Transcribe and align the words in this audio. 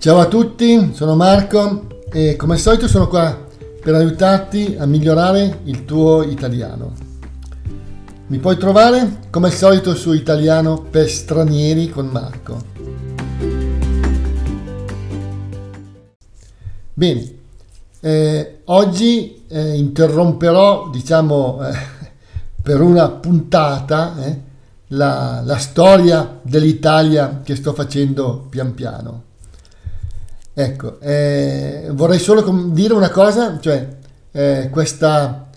Ciao 0.00 0.18
a 0.18 0.28
tutti, 0.28 0.92
sono 0.94 1.14
Marco 1.14 2.00
e 2.10 2.34
come 2.36 2.54
al 2.54 2.58
solito 2.58 2.88
sono 2.88 3.06
qua 3.06 3.38
per 3.82 3.94
aiutarti 3.94 4.76
a 4.78 4.86
migliorare 4.86 5.60
il 5.64 5.84
tuo 5.84 6.22
italiano. 6.22 6.94
Mi 8.28 8.38
puoi 8.38 8.56
trovare 8.56 9.18
come 9.28 9.48
al 9.48 9.52
solito 9.52 9.94
su 9.94 10.14
Italiano 10.14 10.80
per 10.80 11.06
stranieri 11.10 11.90
con 11.90 12.06
Marco. 12.06 12.62
Bene, 16.94 17.34
eh, 18.00 18.60
oggi 18.64 19.44
eh, 19.48 19.76
interromperò, 19.76 20.88
diciamo, 20.88 21.60
eh, 21.62 21.76
per 22.62 22.80
una 22.80 23.10
puntata 23.10 24.16
eh, 24.24 24.40
la, 24.86 25.42
la 25.44 25.58
storia 25.58 26.40
dell'Italia 26.40 27.42
che 27.44 27.54
sto 27.54 27.74
facendo 27.74 28.46
pian 28.48 28.72
piano. 28.72 29.28
Ecco, 30.52 30.98
eh, 31.00 31.88
vorrei 31.92 32.18
solo 32.18 32.42
dire 32.72 32.92
una 32.92 33.10
cosa, 33.10 33.58
cioè 33.60 33.88
eh, 34.32 34.68
questa, 34.70 35.48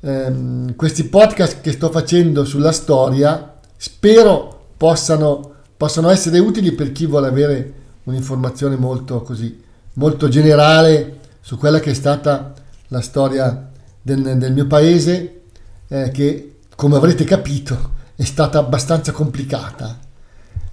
ehm, 0.00 0.74
questi 0.74 1.04
podcast 1.04 1.60
che 1.60 1.72
sto 1.72 1.90
facendo 1.90 2.44
sulla 2.44 2.72
storia 2.72 3.54
spero 3.76 4.66
possano, 4.76 5.54
possano, 5.76 6.10
essere 6.10 6.38
utili 6.40 6.72
per 6.72 6.90
chi 6.92 7.06
vuole 7.06 7.28
avere 7.28 7.72
un'informazione 8.04 8.76
molto 8.76 9.22
così, 9.22 9.62
molto 9.94 10.28
generale 10.28 11.18
su 11.40 11.56
quella 11.56 11.78
che 11.78 11.90
è 11.90 11.94
stata 11.94 12.52
la 12.88 13.00
storia 13.00 13.70
del, 14.02 14.36
del 14.36 14.52
mio 14.52 14.66
paese, 14.66 15.42
eh, 15.88 16.10
che 16.10 16.56
come 16.74 16.96
avrete 16.96 17.24
capito 17.24 17.98
è 18.16 18.24
stata 18.24 18.58
abbastanza 18.58 19.12
complicata. 19.12 19.98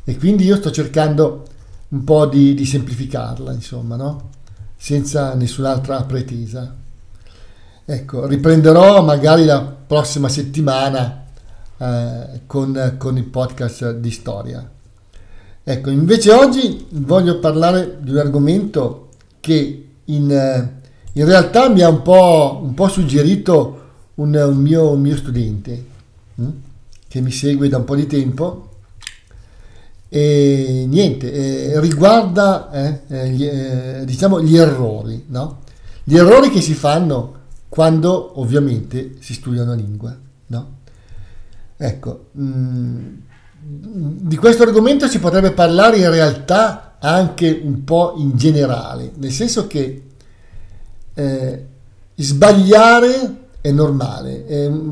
E 0.04 0.18
quindi 0.18 0.46
io 0.46 0.56
sto 0.56 0.72
cercando 0.72 1.46
un 1.90 2.04
po' 2.04 2.26
di, 2.26 2.54
di 2.54 2.66
semplificarla, 2.66 3.52
insomma, 3.54 3.96
no? 3.96 4.30
senza 4.76 5.34
nessun'altra 5.34 6.04
pretesa. 6.04 6.76
Ecco, 7.86 8.26
riprenderò 8.28 9.02
magari 9.04 9.46
la 9.46 9.62
prossima 9.62 10.30
settimana 10.30 11.26
eh, 11.78 12.42
con, 12.46 12.96
con 12.98 13.18
il 13.18 13.24
podcast 13.24 13.94
di 13.94 14.12
storia. 14.12 14.70
Ecco, 15.64 15.90
invece 15.90 16.32
oggi 16.32 16.86
voglio 16.92 17.40
parlare 17.40 17.98
di 18.02 18.12
un 18.12 18.18
argomento 18.18 19.10
che 19.40 19.90
in, 20.04 20.70
in 21.14 21.26
realtà 21.26 21.70
mi 21.70 21.82
ha 21.82 21.90
un 21.90 22.02
po', 22.02 22.60
un 22.62 22.74
po 22.74 22.88
suggerito 22.88 23.82
un, 24.16 24.34
un, 24.34 24.58
mio, 24.58 24.92
un, 24.92 25.02
mio, 25.02 25.16
studente 25.16 25.86
hm? 26.36 26.50
che 27.08 27.22
mi 27.22 27.32
segue 27.32 27.68
da 27.68 27.78
un 27.78 27.84
po' 27.84 27.96
di 27.96 28.08
tempo 28.08 28.70
e 30.10 30.86
niente, 30.88 31.32
eh, 31.32 31.80
riguarda 31.82 32.72
eh, 32.72 33.02
eh, 33.08 33.30
gli, 33.30 33.46
eh, 33.46 34.04
diciamo 34.06 34.42
gli 34.42 34.56
errori, 34.56 35.26
no? 35.28 35.60
Gli 36.04 36.16
errori 36.16 36.50
che 36.50 36.62
si 36.62 36.74
fanno 36.74 37.36
quando 37.68 38.40
ovviamente 38.40 39.16
si 39.20 39.34
studia 39.34 39.64
una 39.64 39.74
lingua, 39.74 40.18
no? 40.48 40.76
Ecco, 41.76 42.28
mh, 42.32 42.44
mm, 42.44 43.18
di 44.22 44.36
questo 44.38 44.64
argomento 44.64 45.08
si 45.08 45.20
potrebbe 45.20 45.52
parlare 45.52 45.98
in 45.98 46.10
realtà 46.10 46.96
anche 47.00 47.62
un 47.64 47.84
po' 47.84 48.16
in 48.18 48.32
generale, 48.36 49.12
nel 49.16 49.32
senso 49.32 49.68
che 49.68 50.04
eh, 51.14 51.66
sbagliare 52.16 53.36
è 53.60 53.72
normale. 53.72 54.46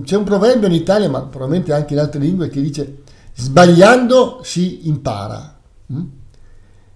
c'è 0.04 0.18
un 0.18 0.24
proverbio 0.26 0.68
in 0.68 0.74
Italia, 0.74 1.10
ma 1.10 1.22
probabilmente 1.22 1.72
anche 1.72 1.94
in 1.94 2.00
altre 2.00 2.20
lingue, 2.20 2.50
che 2.50 2.62
dice 2.62 3.04
Sbagliando 3.36 4.40
si 4.44 4.88
impara. 4.88 5.60
Mm? 5.92 6.06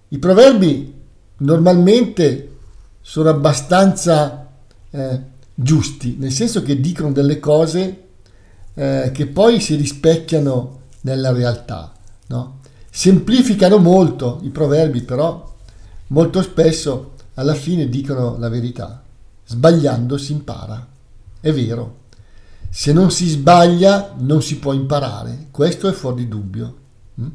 I 0.08 0.18
proverbi 0.18 0.94
normalmente 1.38 2.56
sono 3.00 3.28
abbastanza 3.28 4.48
eh, 4.90 5.20
giusti, 5.54 6.16
nel 6.18 6.32
senso 6.32 6.62
che 6.62 6.80
dicono 6.80 7.12
delle 7.12 7.38
cose 7.38 8.04
eh, 8.72 9.10
che 9.12 9.26
poi 9.26 9.60
si 9.60 9.74
rispecchiano 9.74 10.78
nella 11.02 11.32
realtà. 11.32 11.92
No? 12.28 12.60
Semplificano 12.90 13.76
molto 13.78 14.40
i 14.42 14.48
proverbi, 14.48 15.02
però 15.02 15.54
molto 16.08 16.42
spesso 16.42 17.12
alla 17.34 17.54
fine 17.54 17.88
dicono 17.88 18.38
la 18.38 18.48
verità. 18.48 19.02
Sbagliando 19.44 20.16
si 20.16 20.32
impara. 20.32 20.86
È 21.40 21.52
vero. 21.52 21.98
Se 22.72 22.92
non 22.92 23.10
si 23.10 23.28
sbaglia 23.28 24.14
non 24.18 24.42
si 24.42 24.58
può 24.58 24.72
imparare, 24.72 25.48
questo 25.50 25.88
è 25.88 25.92
fuori 25.92 26.22
di 26.22 26.28
dubbio. 26.28 26.74
Mm? 27.20 27.26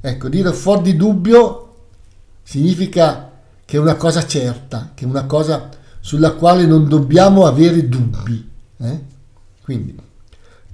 Ecco, 0.00 0.28
dire 0.28 0.52
fuori 0.52 0.82
di 0.82 0.96
dubbio 0.96 1.74
significa 2.42 3.30
che 3.64 3.76
è 3.76 3.80
una 3.80 3.96
cosa 3.96 4.24
certa, 4.26 4.92
che 4.94 5.04
è 5.04 5.08
una 5.08 5.26
cosa 5.26 5.68
sulla 6.00 6.32
quale 6.32 6.64
non 6.64 6.88
dobbiamo 6.88 7.44
avere 7.44 7.86
dubbi. 7.88 8.50
Eh? 8.78 9.04
Quindi, 9.62 9.94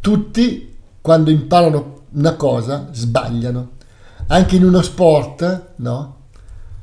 tutti 0.00 0.76
quando 1.00 1.30
imparano 1.30 2.02
una 2.12 2.34
cosa 2.34 2.88
sbagliano. 2.92 3.70
Anche 4.28 4.56
in 4.56 4.64
uno 4.64 4.82
sport, 4.82 5.72
no? 5.76 6.16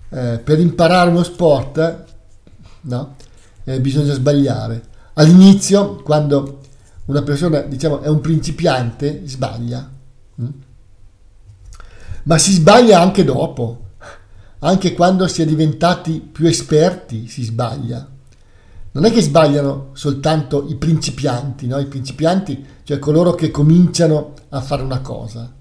Eh, 0.09 0.41
per 0.43 0.59
imparare 0.59 1.09
uno 1.09 1.23
sport, 1.23 2.05
no? 2.81 3.15
Eh, 3.63 3.79
bisogna 3.79 4.13
sbagliare. 4.13 4.83
All'inizio, 5.13 5.95
quando 5.97 6.59
una 7.09 7.23
persona, 7.23 7.61
diciamo, 7.61 8.01
è 8.01 8.07
un 8.07 8.21
principiante, 8.21 9.23
sbaglia. 9.25 9.89
Mm? 10.41 10.49
Ma 12.23 12.37
si 12.37 12.51
sbaglia 12.51 13.01
anche 13.01 13.23
dopo, 13.23 13.85
anche 14.59 14.93
quando 14.93 15.27
si 15.27 15.41
è 15.41 15.45
diventati 15.45 16.19
più 16.19 16.45
esperti 16.45 17.27
si 17.27 17.43
sbaglia. 17.43 18.07
Non 18.91 19.05
è 19.05 19.11
che 19.11 19.21
sbagliano 19.21 19.89
soltanto 19.93 20.67
i 20.67 20.75
principianti, 20.75 21.65
no? 21.65 21.79
i 21.79 21.87
principianti, 21.87 22.63
cioè 22.83 22.99
coloro 22.99 23.33
che 23.33 23.49
cominciano 23.49 24.33
a 24.49 24.61
fare 24.61 24.83
una 24.83 25.01
cosa. 25.01 25.51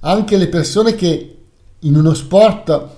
Anche 0.00 0.36
le 0.36 0.48
persone 0.48 0.94
che 0.94 1.38
in 1.78 1.96
uno 1.96 2.12
sport 2.12 2.88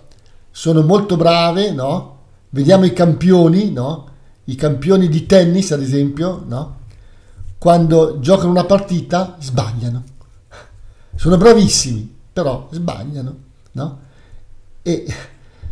sono 0.50 0.82
molto 0.82 1.16
brave, 1.16 1.70
no? 1.70 2.16
Vediamo 2.50 2.84
i 2.86 2.92
campioni, 2.92 3.70
no? 3.70 4.08
I 4.44 4.56
campioni 4.56 5.08
di 5.08 5.26
tennis, 5.26 5.70
ad 5.70 5.82
esempio, 5.82 6.42
no? 6.44 6.77
Quando 7.58 8.20
giocano 8.20 8.50
una 8.50 8.64
partita 8.64 9.36
sbagliano. 9.40 10.04
Sono 11.14 11.36
bravissimi, 11.36 12.16
però 12.32 12.68
sbagliano, 12.70 13.36
no? 13.72 13.98
E 14.82 15.06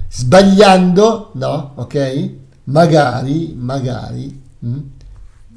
sbagliando, 0.09 1.31
no? 1.35 1.73
Ok? 1.77 2.31
Magari, 2.65 3.55
magari 3.57 4.43
mh, 4.59 4.69
mm, 4.69 4.73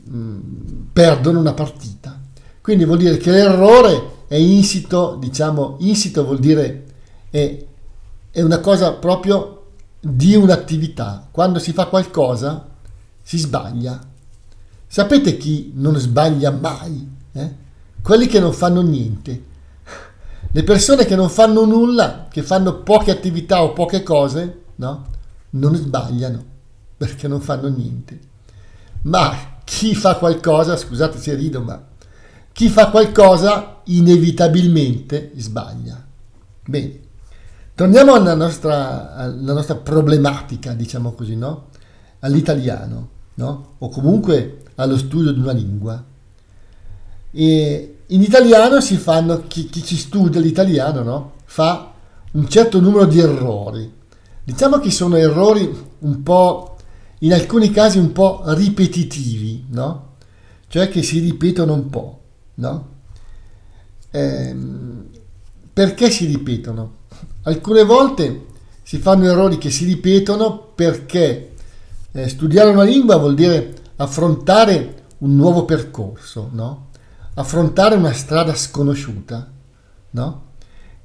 mh, 0.04 0.18
mm, 0.18 0.82
perdono 0.94 1.40
una 1.40 1.54
partita. 1.54 2.20
Quindi 2.62 2.86
vuol 2.86 3.00
dire 3.00 3.18
che 3.18 3.32
l'errore 3.32 4.18
è 4.28 4.36
insito, 4.36 5.18
diciamo, 5.20 5.78
insito 5.80 6.24
vuol 6.24 6.40
dire 6.40 6.86
è, 7.32 7.66
è 8.30 8.42
una 8.42 8.60
cosa 8.60 8.94
proprio 8.94 9.72
di 10.00 10.36
un'attività. 10.36 11.28
Quando 11.32 11.58
si 11.58 11.74
fa 11.74 11.88
qualcosa 11.88 12.68
si 13.22 13.40
sbaglia, 13.40 14.00
Sapete 14.92 15.38
chi 15.38 15.72
non 15.76 15.96
sbaglia 15.98 16.50
mai? 16.50 17.08
Eh? 17.34 17.56
Quelli 18.02 18.26
che 18.26 18.40
non 18.40 18.54
fanno 18.54 18.82
niente. 18.82 19.44
Le 20.52 20.64
persone 20.64 21.06
che 21.06 21.16
non 21.16 21.30
fanno 21.30 21.64
nulla, 21.64 22.26
che 22.28 22.42
fanno 22.42 22.82
poche 22.82 23.12
attività 23.12 23.62
o 23.62 23.74
poche 23.74 24.02
cose, 24.02 24.62
no? 24.78 25.06
Non 25.52 25.76
sbagliano 25.76 26.44
perché 26.98 27.28
non 27.28 27.40
fanno 27.40 27.68
niente. 27.68 28.20
Ma 29.04 29.60
chi 29.64 29.94
fa 29.94 30.16
qualcosa, 30.16 30.76
scusate 30.76 31.20
se 31.20 31.36
rido, 31.36 31.62
ma 31.62 31.80
chi 32.52 32.68
fa 32.68 32.90
qualcosa 32.90 33.82
inevitabilmente 33.86 35.34
sbaglia. 35.36 36.04
Bene, 36.66 37.00
torniamo 37.76 38.16
alla 38.16 38.34
nostra, 38.34 39.14
alla 39.14 39.54
nostra 39.54 39.76
problematica, 39.76 40.74
diciamo 40.74 41.12
così, 41.12 41.36
no? 41.36 41.68
All'italiano, 42.22 43.10
no? 43.36 43.76
O 43.78 43.90
comunque 43.90 44.64
allo 44.80 44.98
studio 44.98 45.32
di 45.32 45.40
una 45.40 45.52
lingua. 45.52 46.04
E 47.32 47.96
in 48.08 48.22
italiano 48.22 48.82
si 48.82 48.98
fanno, 48.98 49.44
chi, 49.48 49.66
chi 49.66 49.84
ci 49.84 49.96
studia 49.96 50.40
l'italiano 50.40 51.04
no? 51.04 51.34
fa 51.46 51.94
un 52.32 52.50
certo 52.50 52.80
numero 52.80 53.06
di 53.06 53.20
errori. 53.20 53.92
Diciamo 54.44 54.80
che 54.80 54.90
sono 54.90 55.16
errori 55.16 55.72
un 56.00 56.24
po', 56.24 56.78
in 57.20 57.34
alcuni 57.34 57.70
casi 57.70 58.00
un 58.00 58.12
po' 58.12 58.42
ripetitivi, 58.46 59.66
no? 59.70 60.08
Cioè 60.68 60.90
che 60.90 61.04
si 61.04 61.20
ripetono 61.20 61.74
un 61.74 61.90
po', 61.90 62.20
no? 62.56 62.88
Ehm, 64.12 65.08
perché 65.72 66.10
si 66.10 66.26
ripetono? 66.26 66.98
Alcune 67.44 67.84
volte 67.84 68.46
si 68.82 68.98
fanno 68.98 69.26
errori 69.26 69.58
che 69.58 69.70
si 69.70 69.86
ripetono 69.86 70.72
perché 70.74 71.52
eh, 72.12 72.28
studiare 72.28 72.72
una 72.72 72.84
lingua 72.84 73.18
vuol 73.18 73.36
dire 73.36 73.76
affrontare 74.02 74.96
un 75.20 75.36
nuovo 75.36 75.66
percorso, 75.66 76.50
no? 76.52 76.88
affrontare 77.34 77.96
una 77.96 78.14
strada 78.14 78.54
sconosciuta, 78.56 79.52
no? 80.12 80.44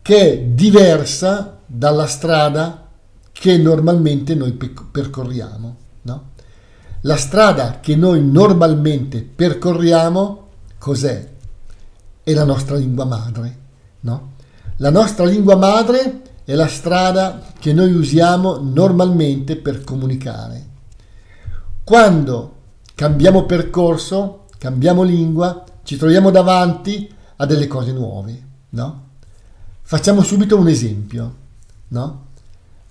che 0.01 0.33
è 0.33 0.41
diversa 0.43 1.59
dalla 1.67 2.07
strada 2.07 2.89
che 3.33 3.57
normalmente 3.57 4.35
noi 4.35 4.53
percorriamo. 4.53 5.77
No? 6.03 6.25
La 7.01 7.17
strada 7.17 7.81
che 7.81 7.97
noi 7.97 8.25
normalmente 8.25 9.23
percorriamo 9.23 10.49
cos'è? 10.79 11.33
È 12.23 12.33
la 12.33 12.45
nostra 12.45 12.77
lingua 12.77 13.05
madre. 13.05 13.59
No? 14.01 14.33
La 14.77 14.91
nostra 14.91 15.25
lingua 15.25 15.57
madre 15.57 16.23
è 16.45 16.55
la 16.55 16.69
strada 16.69 17.43
che 17.59 17.73
noi 17.73 17.93
usiamo 17.93 18.59
normalmente 18.59 19.57
per 19.57 19.83
comunicare. 19.83 20.67
Quando 21.83 22.54
cambiamo 22.95 23.45
percorso, 23.45 24.45
cambiamo 24.59 25.03
lingua, 25.03 25.65
ci 25.83 25.97
troviamo 25.97 26.31
davanti 26.31 27.13
a 27.37 27.47
delle 27.47 27.67
cose 27.67 27.93
nuove, 27.93 28.47
no? 28.71 29.03
Facciamo 29.83 30.23
subito 30.23 30.57
un 30.59 30.69
esempio, 30.69 31.35
no? 31.89 32.27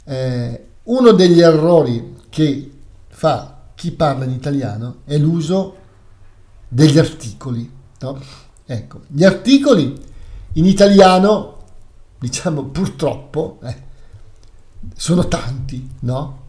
Eh, 0.03 0.67
uno 0.83 1.11
degli 1.11 1.39
errori 1.41 2.17
che 2.29 2.71
fa 3.07 3.57
chi 3.75 3.91
parla 3.91 4.25
in 4.25 4.31
italiano 4.31 4.97
è 5.05 5.17
l'uso 5.17 5.77
degli 6.67 6.99
articoli, 6.99 7.69
no? 7.99 8.21
Ecco, 8.65 9.01
gli 9.07 9.23
articoli 9.23 9.95
in 10.53 10.65
italiano, 10.65 11.57
diciamo 12.19 12.65
purtroppo, 12.65 13.59
eh, 13.63 13.91
sono 14.95 15.27
tanti, 15.27 15.89
no? 15.99 16.41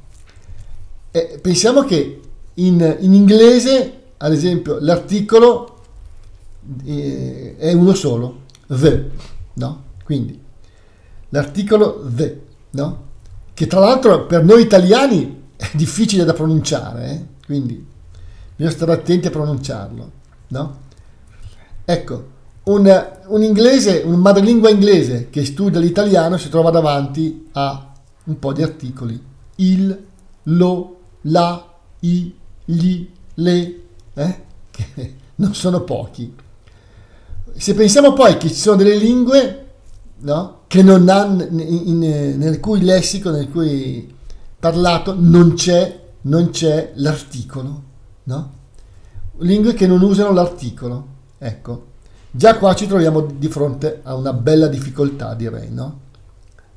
E 1.11 1.39
pensiamo 1.41 1.85
che 1.85 2.21
in, 2.55 2.97
in 3.01 3.15
inglese, 3.15 4.03
ad 4.17 4.33
esempio, 4.33 4.79
l'articolo 4.81 5.81
eh, 6.85 7.57
è 7.59 7.73
uno 7.73 7.95
solo, 7.95 8.43
the, 8.67 9.11
no? 9.55 9.83
Quindi 10.05 10.41
l'articolo 11.31 12.05
the, 12.15 12.41
no? 12.71 13.03
Che 13.53 13.67
tra 13.67 13.81
l'altro 13.81 14.27
per 14.27 14.45
noi 14.45 14.63
italiani 14.63 15.43
è 15.57 15.71
difficile 15.75 16.25
da 16.25 16.33
pronunciare, 16.33 17.11
eh? 17.11 17.27
quindi 17.47 17.85
bisogna 18.57 18.75
stare 18.75 18.93
attenti 18.93 19.27
a 19.27 19.31
pronunciarlo, 19.31 20.11
no? 20.49 20.83
Ecco, 21.85 22.33
un, 22.65 23.07
un 23.27 23.43
inglese, 23.43 24.03
un 24.05 24.21
madrelingua 24.21 24.71
inglese 24.71 25.29
che 25.29 25.45
studia 25.45 25.79
l'italiano 25.81 26.39
si 26.39 26.49
trova 26.49 26.71
davanti 26.71 27.49
a 27.53 27.93
un 28.25 28.39
po' 28.39 28.53
di 28.53 28.63
articoli. 28.63 29.23
Il, 29.57 30.05
lo, 30.45 31.01
la, 31.23 31.75
i, 32.01 32.35
gli, 32.65 33.09
le, 33.35 33.81
eh? 34.15 34.43
che 34.71 35.15
non 35.37 35.55
sono 35.55 35.83
pochi. 35.83 36.35
Se 37.57 37.75
pensiamo 37.75 38.13
poi 38.13 38.37
che 38.37 38.49
ci 38.49 38.55
sono 38.55 38.77
delle 38.77 38.97
lingue 38.97 39.65
no? 40.19 40.63
che 40.67 40.83
non 40.83 41.09
hanno, 41.09 41.45
in, 41.45 42.03
in, 42.03 42.39
nel 42.39 42.59
cui 42.61 42.83
lessico, 42.83 43.31
nel 43.31 43.51
cui 43.51 44.13
parlato 44.59 45.15
non 45.17 45.55
c'è, 45.55 46.01
non 46.23 46.51
c'è 46.51 46.93
l'articolo, 46.97 47.83
no? 48.25 48.53
lingue 49.39 49.75
che 49.75 49.87
non 49.87 50.03
usano 50.03 50.33
l'articolo, 50.33 51.07
ecco. 51.39 51.93
Già 52.31 52.57
qua 52.59 52.75
ci 52.75 52.89
troviamo 52.89 53.21
di 53.21 53.49
fronte 53.49 54.01
a 54.03 54.17
una 54.17 54.33
bella 54.33 54.67
difficoltà, 54.67 55.35
direi, 55.35 55.71
no? 55.71 56.01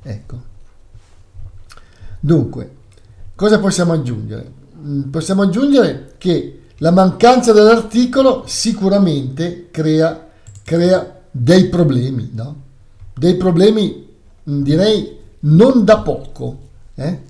Ecco. 0.02 0.40
Dunque, 2.20 2.76
cosa 3.34 3.58
possiamo 3.58 3.92
aggiungere? 3.92 4.52
Mm, 4.80 5.10
possiamo 5.10 5.42
aggiungere 5.42 6.14
che 6.18 6.60
la 6.78 6.92
mancanza 6.92 7.52
dell'articolo 7.52 8.44
sicuramente 8.46 9.68
crea, 9.70 10.28
crea 10.62 11.20
dei 11.30 11.68
problemi, 11.68 12.30
no? 12.32 12.62
Dei 13.14 13.36
problemi, 13.36 14.06
mm, 14.48 14.62
direi, 14.62 15.18
non 15.40 15.84
da 15.84 15.98
poco. 15.98 16.58
Eh? 16.94 17.26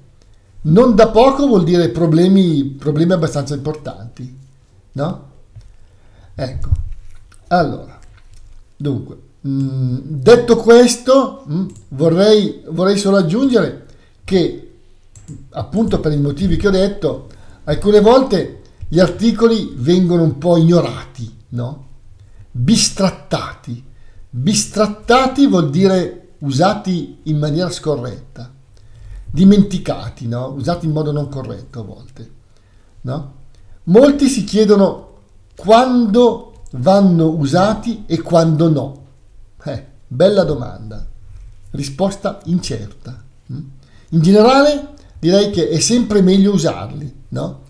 Non 0.60 0.94
da 0.94 1.08
poco 1.08 1.46
vuol 1.46 1.64
dire 1.64 1.88
problemi, 1.88 2.64
problemi 2.64 3.12
abbastanza 3.12 3.54
importanti, 3.54 4.36
no? 4.92 5.26
Ecco, 6.34 6.68
allora, 7.48 7.98
dunque, 8.76 9.16
mh, 9.40 9.50
mm, 9.50 9.98
detto 10.02 10.56
questo, 10.56 11.44
mh, 11.46 11.66
vorrei, 11.88 12.62
vorrei 12.68 12.98
solo 12.98 13.16
aggiungere 13.16 13.86
che, 14.24 14.70
appunto 15.50 16.00
per 16.00 16.12
i 16.12 16.18
motivi 16.18 16.56
che 16.56 16.68
ho 16.68 16.70
detto, 16.70 17.28
alcune 17.69 18.00
volte 18.00 18.62
gli 18.88 18.99
articoli 18.99 19.73
vengono 19.75 20.23
un 20.23 20.38
po' 20.38 20.56
ignorati, 20.56 21.31
no? 21.50 21.87
bistrattati. 22.50 23.85
Bistrattati 24.31 25.47
vuol 25.47 25.70
dire 25.70 26.35
usati 26.38 27.20
in 27.25 27.38
maniera 27.38 27.70
scorretta, 27.70 28.50
dimenticati, 29.31 30.26
no? 30.26 30.49
usati 30.49 30.87
in 30.87 30.93
modo 30.93 31.12
non 31.12 31.29
corretto 31.29 31.81
a 31.81 31.85
volte. 31.85 32.31
No? 33.03 33.35
Molti 33.85 34.29
si 34.29 34.44
chiedono 34.44 35.06
quando 35.55 36.62
vanno 36.73 37.26
usati 37.29 38.05
e 38.06 38.20
quando 38.23 38.70
no. 38.70 39.05
Eh, 39.62 39.87
bella 40.06 40.44
domanda. 40.44 41.06
Risposta 41.70 42.41
incerta. 42.44 43.23
Mm? 43.53 43.59
In 44.11 44.23
generale 44.23 44.94
direi 45.19 45.50
che 45.50 45.69
è 45.69 45.81
sempre 45.81 46.23
meglio 46.23 46.53
usarli, 46.53 47.18
no? 47.28 47.62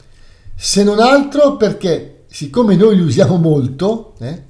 Se 0.55 0.83
non 0.83 1.01
altro 1.01 1.57
perché, 1.57 2.25
siccome 2.29 2.77
noi 2.77 2.97
li 2.97 3.03
usiamo 3.03 3.37
molto, 3.37 4.15
eh, 4.19 4.45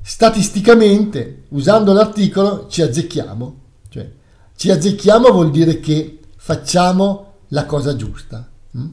statisticamente, 0.00 1.44
usando 1.48 1.92
l'articolo, 1.92 2.68
ci 2.68 2.82
azzecchiamo. 2.82 3.60
Cioè, 3.88 4.12
ci 4.56 4.70
azzecchiamo 4.70 5.30
vuol 5.30 5.50
dire 5.50 5.80
che 5.80 6.20
facciamo 6.36 7.32
la 7.48 7.64
cosa 7.66 7.96
giusta. 7.96 8.48
Mm? 8.76 8.88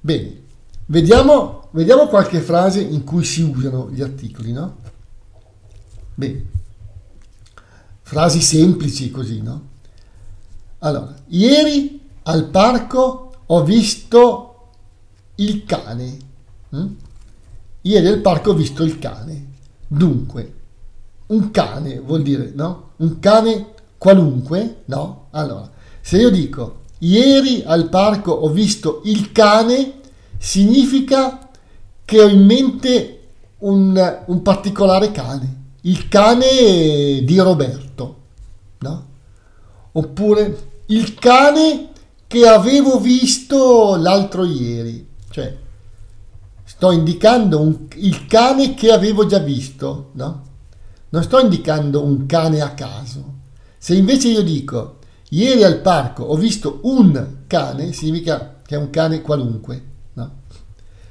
Bene, 0.00 0.42
vediamo, 0.86 1.68
vediamo 1.70 2.08
qualche 2.08 2.40
frase 2.40 2.80
in 2.80 3.04
cui 3.04 3.24
si 3.24 3.42
usano 3.42 3.90
gli 3.90 4.02
articoli, 4.02 4.52
no? 4.52 4.76
Bene, 6.14 6.46
frasi 8.02 8.40
semplici 8.40 9.10
così, 9.10 9.40
no? 9.40 9.70
Allora, 10.80 11.14
ieri 11.28 12.00
al 12.24 12.48
parco 12.48 13.31
ho 13.54 13.62
visto 13.64 14.70
il 15.36 15.64
cane. 15.66 16.16
Mm? 16.74 16.86
Ieri 17.82 18.06
al 18.06 18.20
parco 18.20 18.50
ho 18.50 18.54
visto 18.54 18.82
il 18.82 18.98
cane. 18.98 19.50
Dunque, 19.86 20.54
un 21.26 21.50
cane 21.50 22.00
vuol 22.00 22.22
dire, 22.22 22.52
no? 22.54 22.92
Un 22.96 23.18
cane 23.18 23.74
qualunque, 23.98 24.82
no? 24.86 25.26
Allora, 25.32 25.70
se 26.00 26.16
io 26.18 26.30
dico 26.30 26.80
ieri 27.00 27.62
al 27.66 27.88
parco 27.88 28.32
ho 28.32 28.48
visto 28.48 29.02
il 29.04 29.32
cane, 29.32 30.00
significa 30.38 31.50
che 32.06 32.22
ho 32.22 32.28
in 32.28 32.44
mente 32.44 33.20
un, 33.58 34.22
un 34.26 34.42
particolare 34.42 35.10
cane. 35.10 35.60
Il 35.82 36.08
cane 36.08 37.22
di 37.22 37.38
Roberto, 37.38 38.16
no? 38.78 39.06
Oppure 39.92 40.70
il 40.86 41.14
cane 41.14 41.91
che 42.32 42.48
avevo 42.48 42.98
visto 42.98 43.94
l'altro 43.96 44.46
ieri. 44.46 45.06
Cioè, 45.28 45.54
sto 46.64 46.90
indicando 46.90 47.60
un, 47.60 47.88
il 47.96 48.26
cane 48.26 48.72
che 48.72 48.90
avevo 48.90 49.26
già 49.26 49.36
visto, 49.36 50.12
no? 50.14 50.42
Non 51.10 51.22
sto 51.22 51.40
indicando 51.40 52.02
un 52.02 52.24
cane 52.24 52.62
a 52.62 52.70
caso. 52.70 53.40
Se 53.76 53.94
invece 53.94 54.28
io 54.28 54.42
dico, 54.42 55.00
ieri 55.28 55.62
al 55.62 55.82
parco 55.82 56.22
ho 56.24 56.36
visto 56.36 56.80
un 56.84 57.40
cane, 57.46 57.92
significa 57.92 58.60
che 58.64 58.76
è 58.76 58.78
un 58.78 58.88
cane 58.88 59.20
qualunque, 59.20 59.84
no? 60.14 60.36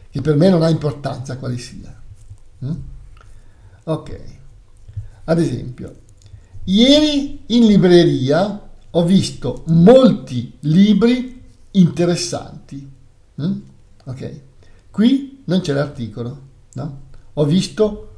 Che 0.10 0.22
per 0.22 0.36
me 0.36 0.50
non 0.50 0.64
ha 0.64 0.70
importanza 0.70 1.38
quale 1.38 1.60
sia. 1.60 2.02
Mm? 2.66 2.72
Ok. 3.84 4.20
Ad 5.26 5.38
esempio, 5.38 5.98
ieri 6.64 7.44
in 7.46 7.68
libreria 7.68 8.70
ho 8.92 9.06
visto 9.06 9.64
molti 9.68 10.58
libri 10.62 11.42
interessanti. 11.72 12.90
Mm? 13.42 13.60
Ok, 14.06 14.42
qui 14.90 15.42
non 15.46 15.62
c'è 15.62 15.74
l'articolo, 15.74 16.42
no? 16.74 17.02
Ho 17.34 17.46
visto 17.46 18.10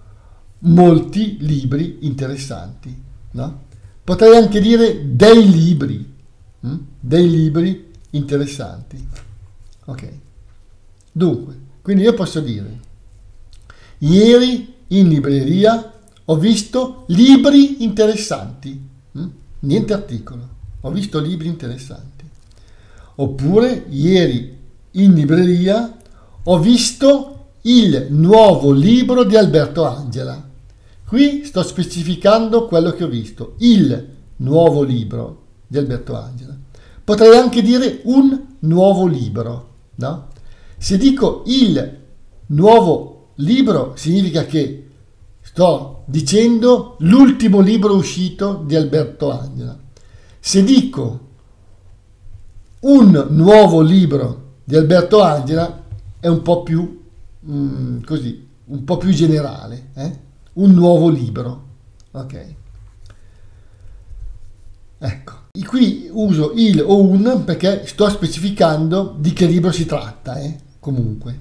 molti 0.60 1.38
libri 1.42 2.00
interessanti, 2.02 2.96
no? 3.32 3.62
Potrei 4.04 4.36
anche 4.36 4.60
dire 4.60 5.16
dei 5.16 5.50
libri, 5.50 6.14
mm? 6.66 6.78
dei 7.00 7.30
libri 7.30 7.92
interessanti. 8.12 9.08
Ok, 9.86 10.12
dunque, 11.12 11.60
quindi 11.82 12.04
io 12.04 12.14
posso 12.14 12.40
dire, 12.40 12.80
ieri 14.00 14.74
in 14.88 15.08
libreria 15.08 15.92
ho 16.26 16.38
visto 16.38 17.04
libri 17.10 17.84
interessanti, 17.84 18.82
mm? 19.18 19.28
niente 19.60 19.94
articolo 19.94 20.53
ho 20.86 20.92
visto 20.92 21.20
libri 21.20 21.48
interessanti. 21.48 22.26
Oppure 23.16 23.86
ieri 23.90 24.58
in 24.92 25.14
libreria 25.14 25.98
ho 26.44 26.60
visto 26.60 27.46
il 27.62 28.08
nuovo 28.10 28.72
libro 28.72 29.24
di 29.24 29.38
Alberto 29.38 29.86
Angela. 29.86 30.50
Qui 31.06 31.46
sto 31.46 31.64
specificando 31.64 32.66
quello 32.66 32.92
che 32.92 33.06
ho 33.06 33.08
visto, 33.08 33.56
il 33.60 34.10
nuovo 34.38 34.84
libro 34.84 35.42
di 35.68 35.78
Alberto 35.78 36.18
Angela. 36.18 36.58
Potrei 37.04 37.38
anche 37.38 37.62
dire 37.62 38.02
un 38.04 38.56
nuovo 38.60 39.06
libro, 39.06 39.70
no? 39.96 40.28
Se 40.78 40.98
dico 40.98 41.44
il 41.46 42.00
nuovo 42.48 43.32
libro 43.36 43.94
significa 43.96 44.46
che 44.46 44.90
sto 45.42 46.04
dicendo 46.08 46.96
l'ultimo 47.00 47.62
libro 47.62 47.96
uscito 47.96 48.64
di 48.66 48.76
Alberto 48.76 49.32
Angela. 49.32 49.83
Se 50.46 50.62
dico 50.62 51.20
un 52.82 53.28
nuovo 53.30 53.80
libro 53.80 54.56
di 54.66 54.76
Alberto 54.76 55.22
Angela 55.22 55.86
è 56.20 56.28
un 56.28 56.42
po' 56.42 56.64
più 56.64 57.02
mm, 57.50 58.02
così, 58.04 58.46
un 58.66 58.84
po' 58.84 58.98
più 58.98 59.12
generale, 59.12 59.92
eh? 59.94 60.20
un 60.56 60.72
nuovo 60.72 61.08
libro. 61.08 61.68
Ok. 62.12 62.56
Ecco, 64.98 65.34
qui 65.66 66.10
uso 66.12 66.52
il 66.58 66.82
o 66.82 67.02
un 67.02 67.44
perché 67.46 67.88
sto 67.88 68.10
specificando 68.10 69.16
di 69.18 69.32
che 69.32 69.46
libro 69.46 69.72
si 69.72 69.86
tratta, 69.86 70.36
eh? 70.40 70.60
comunque. 70.82 71.40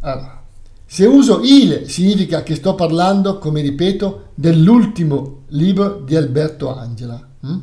Allora, 0.00 0.42
se 0.84 1.06
uso 1.06 1.42
il 1.44 1.88
significa 1.88 2.42
che 2.42 2.56
sto 2.56 2.74
parlando, 2.74 3.38
come 3.38 3.60
ripeto, 3.60 4.30
dell'ultimo 4.34 5.42
libro 5.50 6.00
di 6.00 6.16
Alberto 6.16 6.76
Angela 6.76 7.27
hm? 7.40 7.58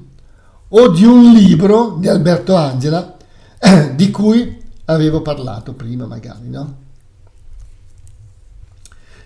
o 0.69 0.89
di 0.89 1.05
un 1.05 1.33
libro 1.33 1.97
di 1.99 2.07
Alberto 2.07 2.55
Angela 2.55 3.15
di 3.95 4.11
cui 4.11 4.63
avevo 4.85 5.21
parlato 5.21 5.73
prima 5.73 6.05
magari, 6.05 6.49
no? 6.49 6.83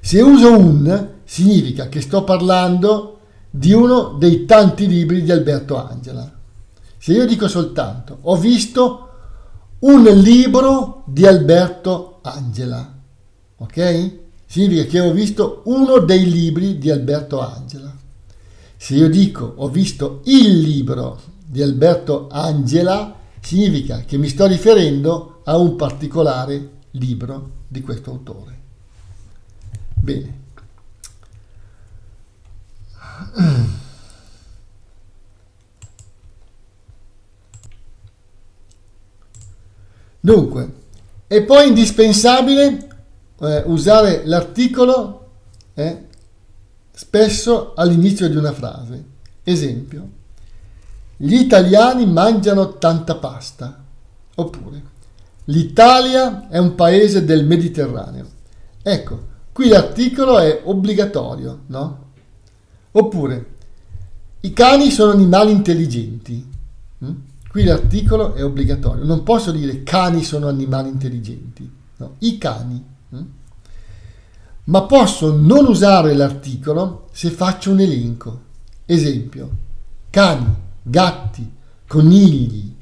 Se 0.02 0.22
uso 0.22 0.58
un 0.58 1.08
significa 1.26 1.90
che 1.90 2.02
sto 2.02 2.24
parlando 2.24 3.20
di 3.50 3.74
uno 3.74 4.16
dei 4.18 4.46
tanti 4.46 4.88
libri 4.88 5.24
di 5.24 5.32
Alberto 5.32 5.76
Angela. 5.76 6.32
Se 6.98 7.14
io 7.14 7.26
dico 7.26 7.48
soltanto 7.48 8.20
ho 8.22 8.36
visto 8.38 9.08
un 9.80 10.04
libro 10.04 11.04
di 11.06 11.26
Alberto 11.26 12.20
Angela, 12.22 12.94
ok? 13.58 14.18
Significa 14.46 14.84
che 14.86 15.00
ho 15.00 15.12
visto 15.12 15.62
uno 15.66 16.00
dei 16.00 16.30
libri 16.30 16.78
di 16.78 16.90
Alberto 16.90 17.40
Angela. 17.40 17.96
Se 18.82 18.96
io 18.96 19.10
dico 19.10 19.56
ho 19.58 19.68
visto 19.68 20.22
il 20.24 20.62
libro 20.62 21.22
di 21.46 21.62
Alberto 21.62 22.30
Angela, 22.32 23.14
significa 23.42 24.04
che 24.06 24.18
mi 24.18 24.30
sto 24.30 24.46
riferendo 24.46 25.42
a 25.44 25.58
un 25.58 25.76
particolare 25.76 26.70
libro 26.92 27.52
di 27.68 27.82
questo 27.82 28.12
autore. 28.12 28.58
Bene. 29.96 30.38
Dunque, 40.22 40.74
è 41.28 41.44
poi 41.44 41.68
indispensabile 41.68 42.88
eh, 43.42 43.64
usare 43.66 44.22
l'articolo 44.26 45.32
eh, 45.74 46.08
spesso 47.00 47.72
all'inizio 47.76 48.28
di 48.28 48.36
una 48.36 48.52
frase. 48.52 49.04
Esempio, 49.44 50.10
gli 51.16 51.36
italiani 51.36 52.06
mangiano 52.06 52.78
tanta 52.78 53.16
pasta. 53.16 53.82
Oppure, 54.36 54.82
l'Italia 55.46 56.50
è 56.50 56.58
un 56.58 56.76
paese 56.76 57.24
del 57.24 57.46
Mediterraneo. 57.46 58.28
Ecco, 58.84 59.28
qui 59.54 59.70
l'articolo 59.70 60.40
è 60.40 60.62
obbligatorio, 60.66 61.60
no? 61.68 62.08
Oppure, 62.92 63.46
i 64.42 64.52
cani 64.52 64.92
sono 64.92 65.14
animali 65.14 65.52
intelligenti. 65.52 66.46
Mm? 67.06 67.16
Qui 67.50 67.64
l'articolo 67.64 68.34
è 68.34 68.44
obbligatorio. 68.44 69.06
Non 69.06 69.24
posso 69.24 69.52
dire 69.52 69.84
cani 69.84 70.22
sono 70.22 70.50
animali 70.50 70.90
intelligenti. 70.90 71.72
No, 71.96 72.16
i 72.20 72.38
cani. 72.38 72.84
Mm? 73.16 73.22
Ma 74.70 74.84
posso 74.84 75.36
non 75.36 75.66
usare 75.66 76.14
l'articolo 76.14 77.08
se 77.12 77.32
faccio 77.32 77.72
un 77.72 77.80
elenco. 77.80 78.42
Esempio, 78.86 79.50
cani, 80.12 80.46
gatti, 80.84 81.52
conigli 81.88 82.76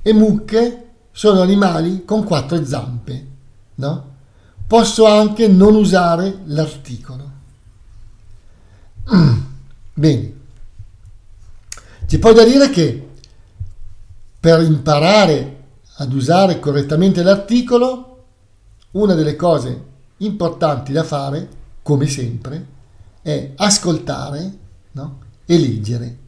e 0.00 0.12
mucche 0.14 0.88
sono 1.12 1.42
animali 1.42 2.04
con 2.06 2.24
quattro 2.24 2.64
zampe. 2.64 3.26
No? 3.74 4.12
Posso 4.66 5.06
anche 5.06 5.46
non 5.46 5.74
usare 5.74 6.38
l'articolo. 6.44 7.30
Bene. 9.92 10.32
C'è 12.06 12.18
poi 12.18 12.34
da 12.34 12.44
dire 12.44 12.70
che 12.70 13.08
per 14.40 14.62
imparare 14.62 15.64
ad 15.96 16.12
usare 16.14 16.58
correttamente 16.58 17.22
l'articolo, 17.22 18.24
una 18.92 19.12
delle 19.12 19.36
cose 19.36 19.92
importanti 20.18 20.92
da 20.92 21.02
fare, 21.02 21.48
come 21.82 22.06
sempre, 22.06 22.66
è 23.22 23.52
ascoltare 23.56 24.52
no? 24.92 25.18
e 25.44 25.58
leggere. 25.58 26.18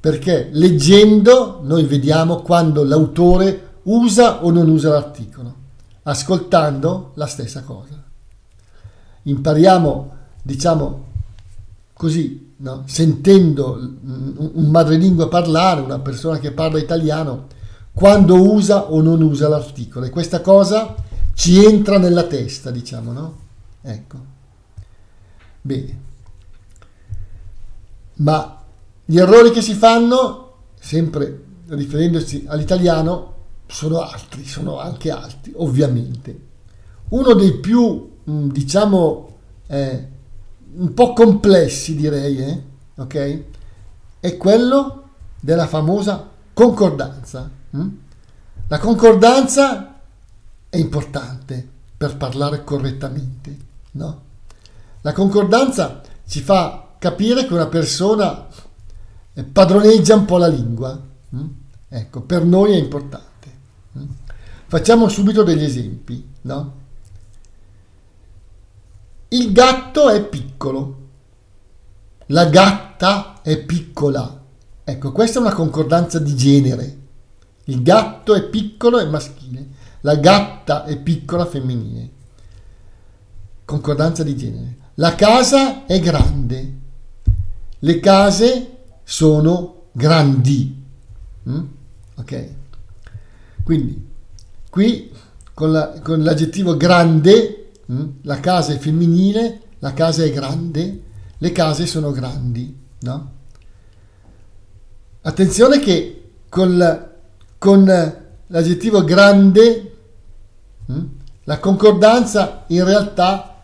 Perché 0.00 0.48
leggendo 0.52 1.60
noi 1.62 1.84
vediamo 1.84 2.42
quando 2.42 2.84
l'autore 2.84 3.72
usa 3.84 4.44
o 4.44 4.50
non 4.50 4.68
usa 4.68 4.90
l'articolo, 4.90 5.54
ascoltando 6.02 7.12
la 7.14 7.26
stessa 7.26 7.62
cosa. 7.62 8.02
Impariamo, 9.22 10.12
diciamo, 10.42 11.04
così, 11.94 12.52
no? 12.58 12.82
sentendo 12.86 13.78
un 14.02 14.68
madrelingua 14.70 15.28
parlare, 15.28 15.80
una 15.80 16.00
persona 16.00 16.38
che 16.38 16.52
parla 16.52 16.78
italiano, 16.78 17.46
quando 17.92 18.52
usa 18.52 18.90
o 18.90 19.00
non 19.00 19.22
usa 19.22 19.48
l'articolo. 19.48 20.04
E 20.04 20.10
questa 20.10 20.40
cosa 20.40 20.94
ci 21.34 21.64
entra 21.64 21.98
nella 21.98 22.24
testa, 22.24 22.70
diciamo, 22.70 23.12
no? 23.12 23.38
Ecco. 23.82 24.18
Bene. 25.60 26.02
Ma 28.16 28.62
gli 29.04 29.18
errori 29.18 29.50
che 29.50 29.60
si 29.60 29.74
fanno, 29.74 30.52
sempre 30.78 31.42
riferendosi 31.68 32.44
all'italiano, 32.48 33.32
sono 33.66 34.00
altri, 34.00 34.46
sono 34.46 34.78
anche 34.78 35.10
altri, 35.10 35.52
ovviamente. 35.56 36.40
Uno 37.08 37.34
dei 37.34 37.58
più, 37.58 38.10
diciamo, 38.22 39.36
eh, 39.66 40.08
un 40.76 40.94
po' 40.94 41.12
complessi 41.12 41.94
direi, 41.96 42.38
eh? 42.38 42.62
ok? 42.96 43.42
È 44.20 44.36
quello 44.36 45.02
della 45.40 45.66
famosa 45.66 46.30
concordanza. 46.52 47.50
Hm? 47.70 47.88
La 48.68 48.78
concordanza 48.78 49.93
è 50.74 50.78
importante 50.78 51.68
per 51.96 52.16
parlare 52.16 52.64
correttamente, 52.64 53.56
no? 53.92 54.22
La 55.02 55.12
concordanza 55.12 56.00
ci 56.26 56.40
fa 56.40 56.96
capire 56.98 57.46
che 57.46 57.52
una 57.52 57.68
persona 57.68 58.48
padroneggia 59.52 60.16
un 60.16 60.24
po' 60.24 60.36
la 60.36 60.48
lingua. 60.48 61.00
Hm? 61.30 61.46
Ecco, 61.88 62.22
per 62.22 62.44
noi 62.44 62.72
è 62.72 62.76
importante. 62.76 63.52
Hm? 63.92 64.02
Facciamo 64.66 65.08
subito 65.08 65.44
degli 65.44 65.62
esempi, 65.62 66.28
no? 66.42 66.74
Il 69.28 69.52
gatto 69.52 70.08
è 70.08 70.24
piccolo. 70.24 71.02
La 72.26 72.46
gatta 72.46 73.42
è 73.42 73.58
piccola. 73.58 74.42
Ecco, 74.82 75.12
questa 75.12 75.38
è 75.38 75.42
una 75.42 75.54
concordanza 75.54 76.18
di 76.18 76.34
genere. 76.34 76.98
Il 77.66 77.80
gatto 77.82 78.34
è 78.34 78.42
piccolo 78.42 78.98
e 78.98 79.04
maschile. 79.04 79.82
La 80.04 80.16
gatta 80.16 80.84
è 80.84 80.98
piccola 80.98 81.44
femminile. 81.44 82.08
Concordanza 83.64 84.22
di 84.22 84.36
genere. 84.36 84.76
La 84.94 85.14
casa 85.14 85.84
è 85.86 85.98
grande. 86.00 86.72
Le 87.78 88.00
case 88.00 88.76
sono 89.02 89.84
grandi. 89.92 90.82
Mm? 91.48 91.64
Ok? 92.16 92.48
Quindi, 93.62 94.06
qui 94.70 95.10
con, 95.52 95.72
la, 95.72 95.98
con 96.00 96.22
l'aggettivo 96.22 96.76
grande 96.76 97.64
Mm? 97.92 98.08
La 98.22 98.40
casa 98.40 98.72
è 98.72 98.78
femminile, 98.78 99.60
la 99.80 99.92
casa 99.92 100.24
è 100.24 100.30
grande, 100.30 101.02
le 101.36 101.52
case 101.52 101.86
sono 101.86 102.12
grandi. 102.12 102.74
No? 103.00 103.32
Attenzione 105.22 105.78
che 105.80 106.30
con, 106.48 107.08
con 107.58 107.84
l'aggettivo 108.46 109.04
grande 109.04 109.93
la 111.44 111.58
concordanza 111.58 112.64
in 112.68 112.84
realtà 112.84 113.62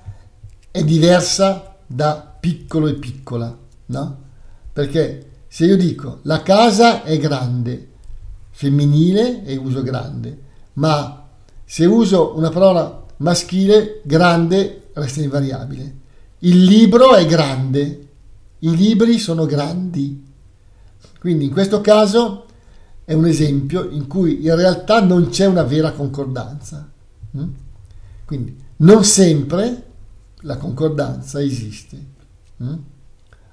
è 0.70 0.82
diversa 0.84 1.76
da 1.86 2.36
piccolo 2.40 2.86
e 2.86 2.94
piccola, 2.94 3.56
no? 3.86 4.18
Perché 4.72 5.30
se 5.48 5.66
io 5.66 5.76
dico 5.76 6.20
la 6.22 6.42
casa 6.42 7.02
è 7.02 7.18
grande, 7.18 7.88
femminile 8.50 9.44
e 9.44 9.56
uso 9.56 9.82
grande, 9.82 10.42
ma 10.74 11.26
se 11.64 11.84
uso 11.86 12.36
una 12.36 12.50
parola 12.50 13.04
maschile 13.18 14.00
grande 14.04 14.88
resta 14.94 15.22
invariabile. 15.22 15.98
Il 16.40 16.64
libro 16.64 17.14
è 17.14 17.26
grande, 17.26 18.08
i 18.60 18.76
libri 18.76 19.18
sono 19.18 19.46
grandi. 19.46 20.26
Quindi 21.18 21.46
in 21.46 21.52
questo 21.52 21.80
caso 21.80 22.46
è 23.04 23.12
un 23.12 23.26
esempio 23.26 23.88
in 23.90 24.06
cui 24.06 24.44
in 24.44 24.54
realtà 24.54 25.02
non 25.02 25.28
c'è 25.28 25.46
una 25.46 25.64
vera 25.64 25.92
concordanza. 25.92 26.88
Mm? 27.36 27.48
Quindi 28.24 28.56
non 28.76 29.04
sempre 29.04 29.84
la 30.40 30.56
concordanza 30.56 31.42
esiste. 31.42 32.04
Mm? 32.62 32.74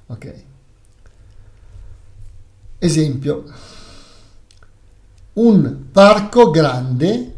Ok. 0.07 0.43
Esempio. 2.79 3.43
Un 5.33 5.85
parco 5.91 6.49
grande 6.49 7.33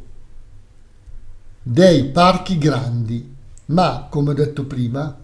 dei 1.61 2.05
parchi 2.05 2.57
grandi, 2.57 3.35
ma 3.65 4.07
come 4.09 4.31
ho 4.31 4.33
detto 4.33 4.65
prima, 4.65 5.17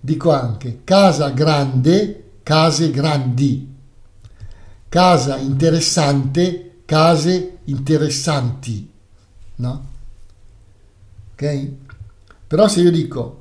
dico 0.00 0.32
anche 0.32 0.80
casa 0.82 1.30
grande, 1.30 2.30
case 2.42 2.90
grandi 2.90 3.72
casa 4.92 5.38
interessante, 5.38 6.80
case 6.84 7.60
interessanti, 7.64 8.92
no? 9.54 9.91
Ok? 11.42 11.70
Però 12.46 12.68
se 12.68 12.80
io 12.80 12.92
dico 12.92 13.40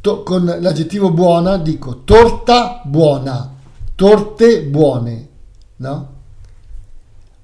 to- 0.00 0.24
con 0.24 0.44
l'aggettivo 0.44 1.12
buona, 1.12 1.56
dico 1.56 2.02
torta 2.02 2.82
buona, 2.84 3.54
torte 3.94 4.64
buone, 4.64 5.28
no? 5.76 6.14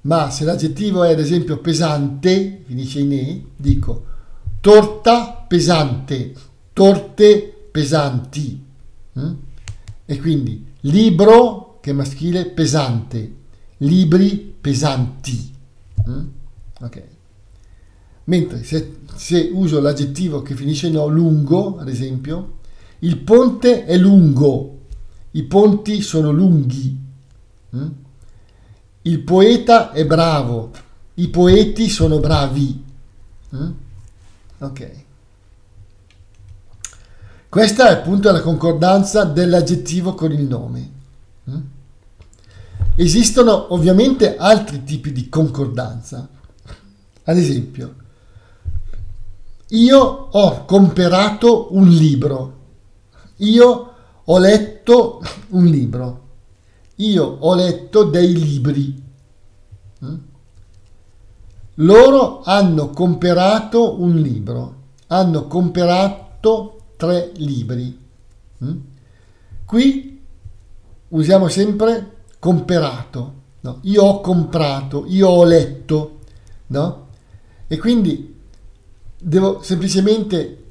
Ma 0.01 0.29
se 0.29 0.43
l'aggettivo 0.43 1.03
è 1.03 1.11
ad 1.11 1.19
esempio 1.19 1.59
pesante, 1.59 2.63
finisce 2.65 2.99
in 2.99 3.13
e, 3.13 3.45
dico 3.55 4.11
torta 4.59 5.45
pesante, 5.47 6.33
torte 6.73 7.67
pesanti. 7.71 8.65
Mm? 9.17 9.33
E 10.05 10.19
quindi 10.19 10.65
libro 10.81 11.77
che 11.79 11.91
è 11.91 11.93
maschile 11.93 12.45
pesante, 12.47 13.33
libri 13.77 14.55
pesanti. 14.59 15.53
Mm? 16.09 16.25
Ok. 16.81 17.12
Mentre 18.25 18.63
se, 18.63 18.97
se, 19.15 19.49
uso 19.53 19.81
l'aggettivo 19.81 20.41
che 20.41 20.55
finisce 20.55 20.87
in 20.87 20.97
o, 20.97 21.07
lungo, 21.07 21.77
ad 21.77 21.89
esempio, 21.89 22.59
il 22.99 23.17
ponte 23.17 23.85
è 23.85 23.97
lungo, 23.97 24.79
i 25.31 25.43
ponti 25.43 26.01
sono 26.01 26.31
lunghi. 26.31 26.97
Mm? 27.75 27.87
Il 29.01 29.19
poeta 29.19 29.91
è 29.91 30.05
bravo, 30.05 30.71
i 31.15 31.27
poeti 31.27 31.89
sono 31.89 32.19
bravi. 32.19 32.83
Mm? 33.55 33.71
Ok. 34.59 34.91
Questa 37.49 37.89
è 37.89 37.91
appunto 37.91 38.31
la 38.31 38.41
concordanza 38.41 39.25
dell'aggettivo 39.25 40.13
con 40.15 40.31
il 40.31 40.43
nome. 40.43 40.91
Mm? 41.49 41.61
Esistono 42.95 43.73
ovviamente 43.73 44.37
altri 44.37 44.83
tipi 44.83 45.11
di 45.11 45.27
concordanza. 45.27 46.27
Ad 47.25 47.37
esempio, 47.37 47.95
io 49.73 49.99
ho 50.31 50.65
comprato 50.65 51.69
un 51.71 51.87
libro, 51.87 52.53
io 53.37 53.93
ho 54.23 54.37
letto 54.37 55.21
un 55.49 55.65
libro, 55.65 56.21
io 56.97 57.25
ho 57.25 57.55
letto 57.55 58.03
dei 58.03 58.33
libri. 58.33 59.03
Mm? 60.05 60.15
Loro 61.77 62.41
hanno 62.43 62.89
comprato 62.89 63.99
un 63.99 64.15
libro, 64.15 64.75
hanno 65.07 65.47
comprato 65.47 66.81
tre 66.95 67.31
libri. 67.37 67.99
Mm? 68.63 68.77
Qui 69.65 70.21
usiamo 71.09 71.47
sempre 71.47 72.11
comperato, 72.37 73.33
no? 73.61 73.79
io 73.81 74.03
ho 74.03 74.21
comprato, 74.21 75.05
io 75.07 75.29
ho 75.29 75.43
letto, 75.43 76.19
no? 76.67 77.07
E 77.67 77.77
quindi 77.79 78.32
devo 79.23 79.61
semplicemente 79.61 80.63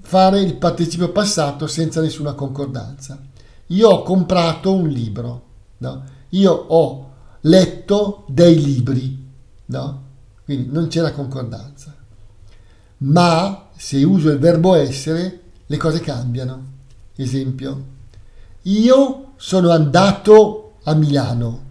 fare 0.00 0.40
il 0.40 0.56
participio 0.56 1.10
passato 1.12 1.66
senza 1.66 2.00
nessuna 2.00 2.32
concordanza. 2.34 3.20
Io 3.66 3.88
ho 3.88 4.02
comprato 4.02 4.74
un 4.74 4.88
libro, 4.88 5.42
no? 5.78 6.04
Io 6.30 6.52
ho 6.52 7.10
letto 7.42 8.24
dei 8.28 8.60
libri, 8.60 9.30
no? 9.66 10.02
Quindi 10.44 10.70
non 10.70 10.88
c'è 10.88 11.00
la 11.00 11.12
concordanza. 11.12 11.94
Ma 12.98 13.68
se 13.76 14.02
uso 14.02 14.30
il 14.30 14.38
verbo 14.38 14.74
essere, 14.74 15.40
le 15.66 15.76
cose 15.76 16.00
cambiano. 16.00 16.70
Esempio, 17.14 17.84
io 18.62 19.32
sono 19.36 19.70
andato 19.70 20.74
a 20.82 20.94
Milano. 20.94 21.70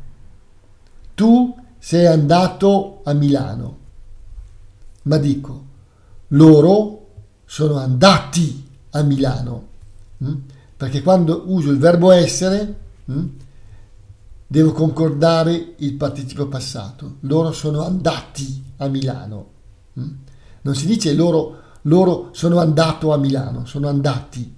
Tu 1.13 1.55
sei 1.77 2.05
andato 2.05 3.01
a 3.03 3.13
Milano. 3.13 3.77
Ma 5.03 5.17
dico, 5.17 5.69
loro 6.31 7.07
sono 7.45 7.77
andati 7.77 8.67
a 8.91 9.01
Milano. 9.01 9.67
Mm? 10.23 10.35
Perché 10.77 11.01
quando 11.01 11.43
uso 11.47 11.71
il 11.71 11.77
verbo 11.77 12.11
essere, 12.11 12.75
mm, 13.11 13.25
devo 14.47 14.71
concordare 14.71 15.73
il 15.77 15.93
participio 15.93 16.47
passato. 16.47 17.15
Loro 17.21 17.51
sono 17.51 17.83
andati 17.83 18.63
a 18.77 18.87
Milano. 18.87 19.47
Mm? 19.99 20.09
Non 20.61 20.75
si 20.75 20.85
dice 20.85 21.13
loro, 21.13 21.59
loro 21.83 22.29
sono 22.33 22.59
andato 22.59 23.13
a 23.13 23.17
Milano, 23.17 23.65
sono 23.65 23.87
andati. 23.87 24.55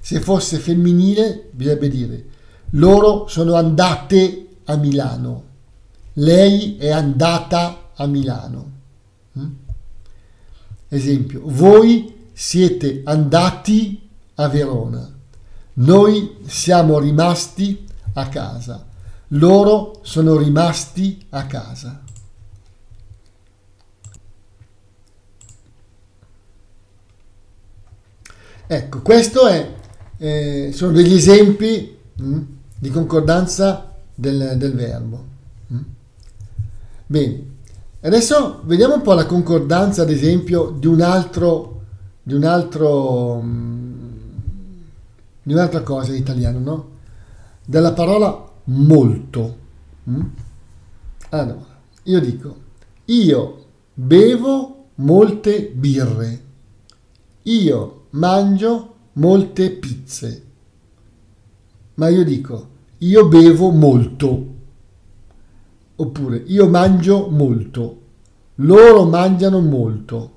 Se 0.00 0.20
fosse 0.20 0.58
femminile, 0.58 1.48
bisognerebbe 1.52 1.88
dire 1.88 2.26
loro 2.74 3.26
sono 3.28 3.54
andate 3.54 4.48
a 4.64 4.76
Milano. 4.76 5.42
Lei 6.14 6.76
è 6.76 6.90
andata 6.90 7.90
a 7.94 8.06
Milano. 8.06 8.72
Esempio, 10.94 11.40
voi 11.44 12.28
siete 12.32 13.00
andati 13.04 14.08
a 14.34 14.48
Verona. 14.48 15.12
Noi 15.74 16.36
siamo 16.46 17.00
rimasti 17.00 17.84
a 18.12 18.28
casa. 18.28 18.86
Loro 19.28 19.98
sono 20.02 20.36
rimasti 20.36 21.26
a 21.30 21.46
casa. 21.46 22.00
Ecco, 28.68 29.02
questo 29.02 29.48
è, 29.48 29.74
eh, 30.16 30.70
sono 30.72 30.92
degli 30.92 31.14
esempi 31.14 31.98
mh, 32.14 32.24
mm, 32.24 32.42
di 32.78 32.90
concordanza 32.90 33.96
del, 34.14 34.54
del 34.56 34.74
verbo. 34.74 35.24
Mm? 35.72 35.82
Bene, 37.06 37.53
adesso 38.08 38.60
vediamo 38.64 38.94
un 38.94 39.02
po' 39.02 39.14
la 39.14 39.26
concordanza, 39.26 40.02
ad 40.02 40.10
esempio, 40.10 40.70
di 40.70 40.86
un 40.86 41.00
altro, 41.00 41.82
di 42.22 42.34
un 42.34 42.44
altro, 42.44 43.40
mm, 43.42 43.92
di 45.42 45.52
un'altra 45.52 45.80
cosa 45.82 46.12
in 46.12 46.18
italiano, 46.18 46.58
no? 46.58 46.88
Della 47.64 47.92
parola 47.92 48.50
molto. 48.64 49.56
Mm? 50.08 50.22
Allora, 51.30 51.78
io 52.04 52.20
dico, 52.20 52.56
io 53.06 53.64
bevo 53.94 54.86
molte 54.96 55.70
birre, 55.74 56.42
io 57.42 58.06
mangio 58.10 58.94
molte 59.14 59.70
pizze, 59.70 60.42
ma 61.94 62.08
io 62.08 62.24
dico, 62.24 62.68
io 62.98 63.28
bevo 63.28 63.70
molto, 63.70 64.53
oppure 65.96 66.42
io 66.46 66.68
mangio 66.68 67.28
molto, 67.30 68.00
loro 68.56 69.04
mangiano 69.04 69.60
molto, 69.60 70.32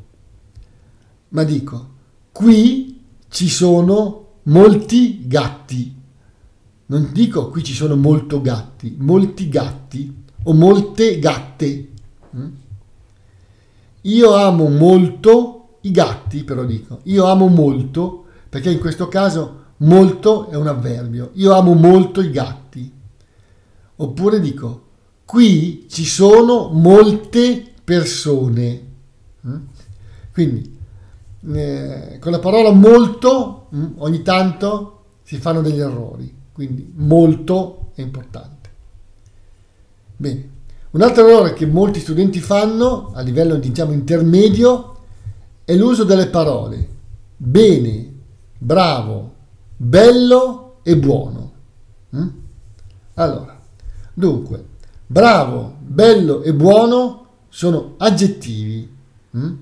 ma 1.29 1.43
dico, 1.43 1.89
qui 2.31 3.03
ci 3.29 3.49
sono 3.49 4.25
molti 4.43 5.27
gatti. 5.27 5.95
Non 6.89 7.09
dico 7.11 7.49
qui 7.49 7.63
ci 7.63 7.73
sono 7.73 7.95
molto 7.95 8.41
gatti, 8.41 8.95
molti 8.97 9.49
gatti 9.49 10.23
o 10.43 10.53
molte 10.53 11.19
gatte. 11.19 11.89
Mm? 12.35 12.47
Io 14.01 14.33
amo 14.35 14.69
molto 14.69 15.77
i 15.81 15.91
gatti, 15.91 16.43
però 16.43 16.63
dico, 16.63 16.99
io 17.03 17.25
amo 17.25 17.47
molto 17.47 18.25
perché 18.47 18.71
in 18.71 18.79
questo 18.79 19.09
caso 19.09 19.65
Molto 19.79 20.49
è 20.49 20.55
un 20.55 20.67
avverbio. 20.67 21.31
Io 21.33 21.53
amo 21.53 21.73
molto 21.73 22.21
i 22.21 22.31
gatti. 22.31 22.91
Oppure 23.97 24.39
dico, 24.39 24.85
qui 25.27 25.87
ci 25.89 26.05
sono 26.05 26.69
molte 26.69 27.73
persone. 27.83 28.81
Mm? 29.45 29.55
Quindi, 30.31 30.77
eh, 31.53 32.17
con 32.19 32.31
la 32.31 32.39
parola 32.39 32.71
molto, 32.71 33.67
mm, 33.75 33.85
ogni 33.97 34.21
tanto 34.21 35.03
si 35.23 35.37
fanno 35.37 35.61
degli 35.61 35.79
errori. 35.79 36.33
Quindi, 36.53 36.93
molto 36.95 37.91
è 37.93 38.01
importante. 38.01 38.69
Bene. 40.15 40.49
Un 40.91 41.01
altro 41.01 41.27
errore 41.27 41.53
che 41.53 41.65
molti 41.65 41.99
studenti 41.99 42.39
fanno 42.39 43.11
a 43.13 43.19
livello 43.21 43.57
diciamo 43.57 43.91
intermedio 43.91 44.95
è 45.65 45.75
l'uso 45.75 46.05
delle 46.05 46.27
parole 46.27 46.95
bene, 47.35 48.13
bravo, 48.57 49.33
bello 49.75 50.77
e 50.83 50.97
buono. 50.97 51.51
Mm? 52.15 52.27
Allora, 53.15 53.59
dunque, 54.13 54.65
Bravo, 55.09 55.77
bello 55.79 56.43
e 56.43 56.53
buono 56.53 57.27
sono 57.47 57.95
aggettivi, 57.97 58.93
hm? 59.31 59.53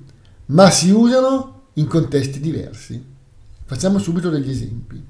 ma 0.48 0.72
si 0.72 0.90
usano 0.90 1.62
in 1.74 1.86
contesti 1.86 2.40
diversi. 2.40 3.14
Facciamo 3.64 4.00
subito 4.00 4.32
degli 4.32 4.50
esempi. 4.50 5.04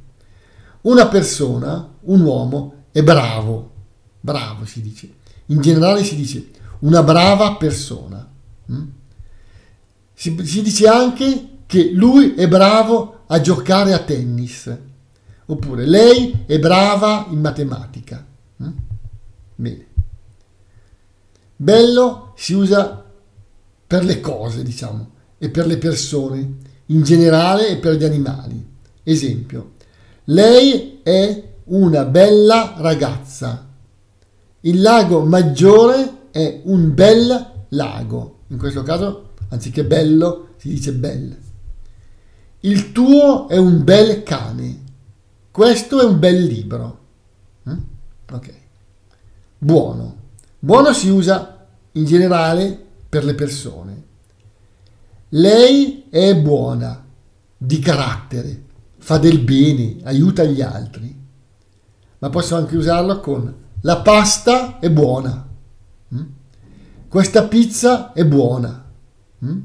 Una 0.82 1.08
persona, 1.08 1.89
un 2.02 2.21
uomo, 2.21 2.84
è 2.91 3.02
bravo, 3.02 3.71
bravo 4.19 4.65
si 4.65 4.82
dice. 4.82 5.13
In 5.48 5.62
generale 5.62 6.04
si 6.04 6.17
dice 6.17 6.52
una 6.80 7.02
brava 7.02 7.56
persona. 7.56 8.30
Hm? 8.65 8.84
Si, 10.13 10.38
si 10.45 10.62
dice 10.62 10.88
anche 10.88 11.50
che 11.65 11.91
lui 11.91 12.34
è 12.34 12.50
bravo 12.50 13.21
a 13.28 13.39
giocare 13.39 13.93
a 13.93 14.00
tennis, 14.00 14.78
oppure 15.45 15.86
lei 15.86 16.43
è 16.45 16.60
brava 16.60 17.26
in 17.30 17.39
matematica. 17.39 18.26
Hm? 18.58 18.71
Bene. 19.56 19.93
Bello 21.56 22.34
si 22.36 22.54
usa 22.54 23.04
per 23.88 24.04
le 24.04 24.20
cose, 24.20 24.63
diciamo, 24.63 25.12
e 25.38 25.50
per 25.50 25.65
le 25.68 25.78
persone, 25.78 26.58
in 26.88 27.04
generale 27.04 27.70
e 27.70 27.78
per 27.78 27.96
gli 27.96 28.04
animali. 28.04 28.74
Esempio, 29.04 29.74
lei 30.26 31.00
è 31.04 31.44
una 31.65 32.06
bella 32.06 32.76
ragazza. 32.78 33.68
Il 34.62 34.82
lago 34.82 35.24
maggiore 35.24 36.30
è 36.32 36.62
un 36.63 36.94
bel 36.94 37.52
lago. 37.70 38.39
In 38.48 38.58
questo 38.58 38.84
caso, 38.84 39.30
anziché 39.50 39.86
bello, 39.86 40.50
si 40.58 40.70
dice 40.70 40.94
bel. 40.94 41.38
Il 42.62 42.91
tuo 42.91 43.48
è 43.48 43.58
un 43.58 43.84
bel 43.84 44.24
cane. 44.24 44.84
Questo 45.52 46.02
è 46.02 46.04
un 46.04 46.20
bel 46.20 46.44
libro. 46.44 47.00
Mm? 47.70 47.78
Ok. 48.32 48.54
Buono. 49.58 50.24
Buono 50.65 50.93
si 50.93 51.10
usa 51.10 51.67
in 51.91 52.06
generale 52.06 52.75
per 53.08 53.23
le 53.23 53.36
persone. 53.36 54.04
Lei 55.30 56.06
è 56.10 56.36
buona, 56.36 57.06
di 57.56 57.78
carattere, 57.78 58.63
fa 58.97 59.19
del 59.19 59.41
bene, 59.41 59.97
aiuta 60.06 60.43
gli 60.43 60.63
altri. 60.63 61.15
Ma 62.17 62.30
posso 62.32 62.56
anche 62.56 62.75
usarlo 62.78 63.19
con 63.19 63.54
la 63.82 63.97
pasta 63.97 64.80
è 64.80 64.89
buona. 64.89 65.47
Mm? 66.15 66.23
Questa 67.10 67.43
pizza 67.43 68.12
è 68.12 68.25
buona. 68.25 68.91
Mm? 69.45 69.60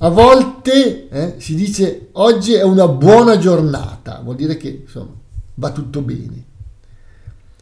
A 0.00 0.08
volte 0.10 1.08
eh, 1.08 1.34
si 1.38 1.54
dice 1.54 2.08
oggi 2.12 2.52
è 2.52 2.62
una 2.62 2.88
buona 2.88 3.38
giornata, 3.38 4.20
vuol 4.22 4.36
dire 4.36 4.58
che 4.58 4.82
insomma 4.82 5.14
va 5.54 5.72
tutto 5.72 6.02
bene. 6.02 6.44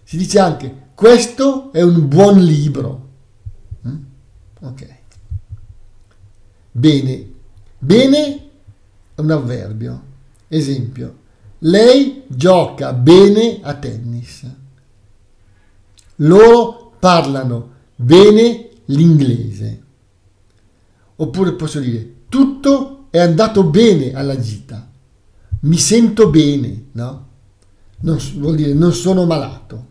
Si 0.03 0.17
dice 0.17 0.41
anche 0.41 0.82
questo 0.95 1.73
è 1.73 1.83
un 1.83 2.09
buon 2.09 2.41
libro. 2.41 3.09
Mm? 3.87 3.97
Ok. 4.61 4.89
Bene. 6.71 7.31
Bene 7.79 8.49
è 9.15 9.21
un 9.21 9.31
avverbio. 9.31 10.03
Esempio. 10.49 11.21
Lei 11.59 12.25
gioca 12.27 12.93
bene 12.93 13.61
a 13.63 13.75
tennis. 13.75 14.47
Loro 16.17 16.93
parlano 16.99 17.71
bene 17.97 18.69
l'inglese. 18.87 19.83
Oppure 21.17 21.53
posso 21.53 21.79
dire 21.81 22.15
tutto 22.29 23.07
è 23.11 23.19
andato 23.19 23.65
bene 23.65 24.13
alla 24.13 24.39
gita. 24.39 24.91
Mi 25.61 25.77
sento 25.77 26.29
bene, 26.31 26.87
no? 26.93 27.29
Non, 28.01 28.19
vuol 28.37 28.57
dire 28.57 28.73
non 28.73 28.93
sono 28.93 29.25
malato. 29.27 29.87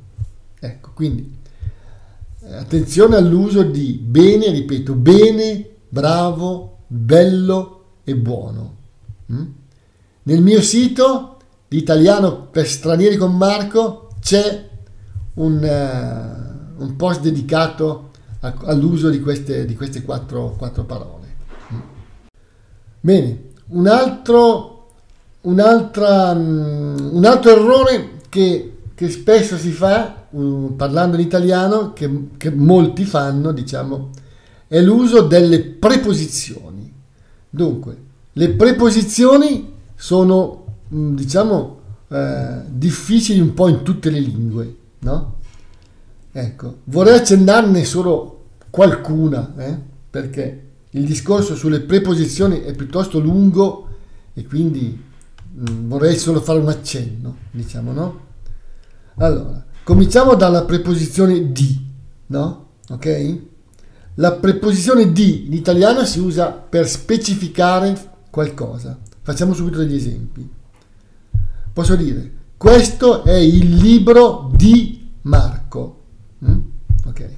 Ecco, 0.63 0.91
quindi 0.93 1.39
eh, 2.43 2.54
attenzione 2.54 3.15
all'uso 3.15 3.63
di 3.63 3.93
bene, 3.93 4.52
ripeto, 4.52 4.93
bene, 4.93 5.67
bravo, 5.89 6.82
bello 6.86 7.86
e 8.04 8.15
buono. 8.15 8.76
Mm? 9.32 9.45
Nel 10.21 10.41
mio 10.43 10.62
sito 10.62 11.38
di 11.67 11.78
Italiano 11.78 12.45
per 12.45 12.67
stranieri 12.67 13.17
con 13.17 13.36
Marco 13.36 14.10
c'è 14.19 14.69
un, 15.36 15.63
uh, 16.78 16.84
un 16.84 16.95
post 16.95 17.21
dedicato 17.21 18.12
a, 18.41 18.54
all'uso 18.65 19.10
di 19.10 19.19
queste, 19.19 19.65
di 19.65 19.76
queste 19.76 20.04
quattro, 20.04 20.54
quattro 20.60 20.84
parole. 20.84 21.28
Mm. 21.74 21.80
Bene, 23.00 23.43
un 23.69 23.88
altro, 23.88 24.89
un, 25.41 25.58
um, 25.58 27.10
un 27.13 27.26
altro 27.26 27.52
errore 27.52 28.19
che, 28.30 28.78
che 28.93 29.10
spesso 29.10 29.58
si 29.58 29.71
fa 29.71 30.21
um, 30.32 30.74
parlando 30.76 31.15
in 31.15 31.22
italiano, 31.22 31.94
che, 31.94 32.28
che, 32.38 32.52
molti 32.52 33.06
fanno, 33.06 33.52
diciamo, 33.52 34.10
è 34.67 34.82
l'uso 34.82 35.22
delle 35.22 35.62
preposizioni. 35.62 36.91
Dunque, 37.50 37.98
le 38.34 38.50
preposizioni 38.50 39.74
sono, 39.96 40.65
um, 40.89 41.15
diciamo, 41.15 41.80
eh, 42.10 42.63
difficili 42.67 43.39
un 43.39 43.54
po' 43.54 43.70
in 43.70 43.84
tutte 43.84 44.10
le 44.10 44.20
lingue, 44.20 44.76
no? 45.00 45.36
Ecco, 46.34 46.80
vorrei 46.86 47.15
accennarne 47.17 47.86
solo 47.86 48.44
qualcuna, 48.70 49.54
eh? 49.58 49.78
perché 50.10 50.65
il 50.89 51.06
discorso 51.06 51.56
sulle 51.56 51.80
preposizioni 51.80 52.62
è 52.62 52.74
piuttosto 52.76 53.20
lungo 53.20 53.88
e 54.34 54.46
quindi 54.46 55.02
mh, 55.54 55.88
vorrei 55.88 56.17
solo 56.17 56.41
fare 56.41 56.60
un 56.60 56.67
accenno, 56.67 57.38
diciamo, 57.52 57.94
no? 57.94 58.20
Allora, 59.15 59.63
Cominciamo 59.84 60.36
dalla 60.36 60.63
preposizione 60.63 61.52
di, 61.52 61.88
no? 62.28 62.67
Ok? 62.89 63.39
La 64.15 64.34
preposizione 64.34 65.12
di 65.12 65.48
in 65.48 65.54
italiano 65.54 66.06
si 66.06 66.20
usa 66.20 66.52
per 66.52 66.88
specificare 66.88 68.12
qualcosa. 68.30 68.98
Facciamo 69.22 69.54
subito 69.54 69.80
degli 69.80 69.96
esempi. 69.96 70.48
Posso 71.74 71.96
dire, 71.96 72.32
questo 72.58 73.24
è 73.24 73.36
il 73.36 73.76
libro 73.76 74.52
di 74.54 75.10
Marco. 75.24 76.02
Mm? 76.46 76.60
Ok. 77.06 77.30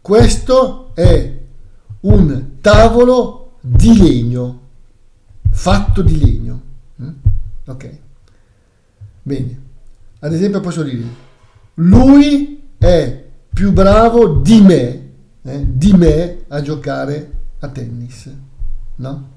Questo 0.00 0.94
è 0.94 1.40
un 2.00 2.50
tavolo 2.60 3.56
di 3.60 3.96
legno, 3.96 4.60
fatto 5.50 6.02
di 6.02 6.18
legno. 6.18 6.62
Mm? 7.02 7.12
Ok. 7.66 7.98
Bene. 9.22 9.63
Ad 10.24 10.32
esempio 10.32 10.60
posso 10.60 10.82
dire, 10.82 11.04
lui 11.74 12.62
è 12.78 13.24
più 13.52 13.72
bravo 13.72 14.38
di 14.40 14.62
me, 14.62 15.10
eh, 15.42 15.66
di 15.68 15.92
me 15.92 16.44
a 16.48 16.62
giocare 16.62 17.32
a 17.58 17.68
tennis, 17.68 18.34
no? 18.96 19.28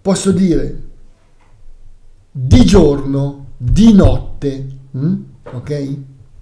Posso 0.00 0.32
dire 0.32 0.82
di 2.30 2.64
giorno, 2.64 3.48
di 3.58 3.92
notte, 3.92 4.68
hm? 4.90 5.16
ok? 5.52 5.96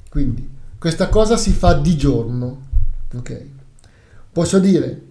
Quindi 0.09 0.49
questa 0.79 1.09
cosa 1.09 1.37
si 1.37 1.51
fa 1.51 1.75
di 1.75 1.96
giorno, 1.96 2.61
ok? 3.12 3.44
Posso 4.31 4.61
dire 4.61 5.03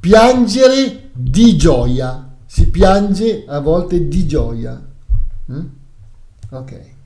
piangere 0.00 1.10
di 1.12 1.56
gioia, 1.56 2.28
si 2.44 2.68
piange 2.70 3.44
a 3.46 3.60
volte 3.60 4.08
di 4.08 4.26
gioia, 4.26 4.84
hm? 5.46 5.66
ok? 6.48 6.98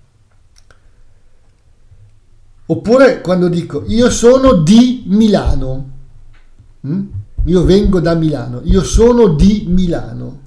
Oppure 2.66 3.20
quando 3.20 3.48
dico 3.48 3.84
io 3.86 4.08
sono 4.10 4.54
di 4.54 5.04
Milano, 5.06 5.90
mm? 6.86 7.06
io 7.44 7.64
vengo 7.64 8.00
da 8.00 8.14
Milano, 8.14 8.60
io 8.64 8.82
sono 8.82 9.28
di 9.34 9.66
Milano. 9.68 10.40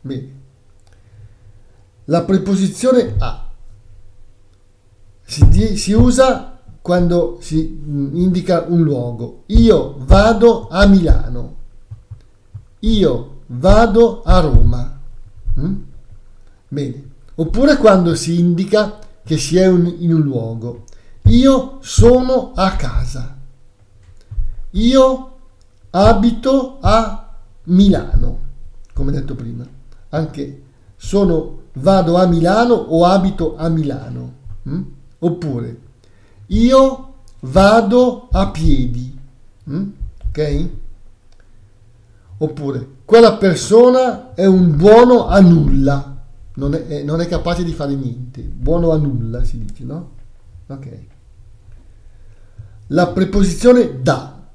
Bene. 0.00 0.34
La 2.04 2.22
preposizione 2.22 3.14
a 3.18 3.46
si, 5.26 5.48
di, 5.48 5.76
si 5.76 5.92
usa 5.92 6.56
quando 6.80 7.38
si 7.40 7.80
mm, 7.84 8.16
indica 8.16 8.64
un 8.68 8.82
luogo. 8.82 9.42
Io 9.46 9.96
vado 9.98 10.68
a 10.68 10.86
Milano. 10.86 11.54
Io 12.80 13.40
vado 13.46 14.22
a 14.22 14.40
Roma. 14.40 15.00
Mm? 15.60 15.74
Bene. 16.68 17.10
Oppure 17.34 17.76
quando 17.76 18.14
si 18.14 18.38
indica 18.38 18.98
che 19.24 19.36
si 19.36 19.58
è 19.58 19.66
un, 19.66 19.96
in 19.98 20.14
un 20.14 20.20
luogo. 20.22 20.84
Io 21.36 21.78
sono 21.80 22.52
a 22.54 22.74
casa. 22.76 23.36
Io 24.70 25.36
abito 25.90 26.78
a 26.80 27.34
Milano, 27.64 28.38
come 28.94 29.12
detto 29.12 29.34
prima. 29.34 29.66
Anche 30.10 30.62
sono, 30.96 31.62
vado 31.74 32.16
a 32.16 32.26
Milano 32.26 32.74
o 32.74 33.04
abito 33.04 33.56
a 33.56 33.68
Milano. 33.68 34.34
Mm? 34.68 34.82
Oppure 35.18 35.80
io 36.46 37.14
vado 37.40 38.28
a 38.30 38.50
piedi. 38.50 39.18
Mm? 39.68 39.88
Ok? 40.28 40.68
Oppure 42.38 42.88
quella 43.04 43.36
persona 43.36 44.34
è 44.34 44.46
un 44.46 44.76
buono 44.76 45.26
a 45.26 45.40
nulla. 45.40 46.14
Non 46.54 46.74
è, 46.74 47.02
non 47.02 47.20
è 47.20 47.26
capace 47.26 47.62
di 47.62 47.72
fare 47.72 47.94
niente. 47.94 48.40
Buono 48.40 48.92
a 48.92 48.96
nulla 48.96 49.44
si 49.44 49.58
dice, 49.58 49.84
no? 49.84 50.10
Ok. 50.68 51.14
La 52.88 53.08
preposizione 53.08 54.00
da. 54.02 54.48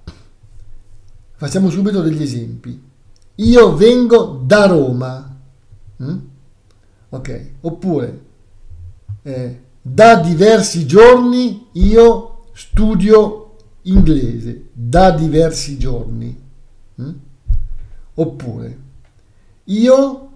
Facciamo 1.36 1.70
subito 1.70 2.02
degli 2.02 2.22
esempi. 2.22 2.82
Io 3.36 3.76
vengo 3.76 4.42
da 4.46 4.66
Roma. 4.68 5.40
Mm? 6.04 6.18
Ok, 7.10 7.50
oppure 7.62 8.22
eh, 9.24 9.62
da 9.82 10.16
diversi 10.16 10.86
giorni 10.86 11.68
io 11.74 12.46
studio 12.54 13.56
inglese. 13.84 14.70
Da 14.72 15.12
diversi 15.12 15.78
giorni. 15.78 16.40
Mm? 17.02 17.12
Oppure 18.14 18.80
io 19.66 20.30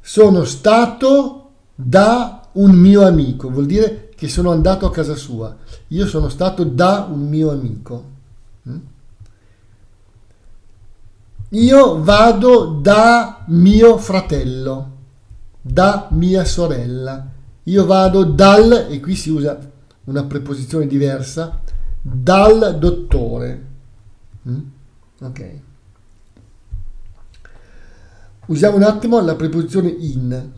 sono 0.00 0.44
stato 0.44 1.50
da 1.74 2.48
un 2.52 2.70
mio 2.72 3.06
amico, 3.06 3.50
vuol 3.50 3.66
dire 3.66 4.07
che 4.18 4.26
sono 4.26 4.50
andato 4.50 4.84
a 4.84 4.90
casa 4.90 5.14
sua. 5.14 5.56
Io 5.88 6.04
sono 6.08 6.28
stato 6.28 6.64
da 6.64 7.06
un 7.08 7.28
mio 7.28 7.52
amico. 7.52 8.04
Mm? 8.68 8.78
Io 11.50 12.02
vado 12.02 12.80
da 12.82 13.44
mio 13.46 13.96
fratello, 13.96 14.90
da 15.60 16.08
mia 16.10 16.44
sorella. 16.44 17.28
Io 17.62 17.86
vado 17.86 18.24
dal, 18.24 18.88
e 18.90 18.98
qui 18.98 19.14
si 19.14 19.30
usa 19.30 19.56
una 20.06 20.24
preposizione 20.24 20.88
diversa, 20.88 21.60
dal 22.02 22.76
dottore. 22.76 23.66
Mm? 24.48 24.60
Ok. 25.20 25.50
Usiamo 28.46 28.74
un 28.74 28.82
attimo 28.82 29.20
la 29.20 29.36
preposizione 29.36 29.90
in. 29.90 30.50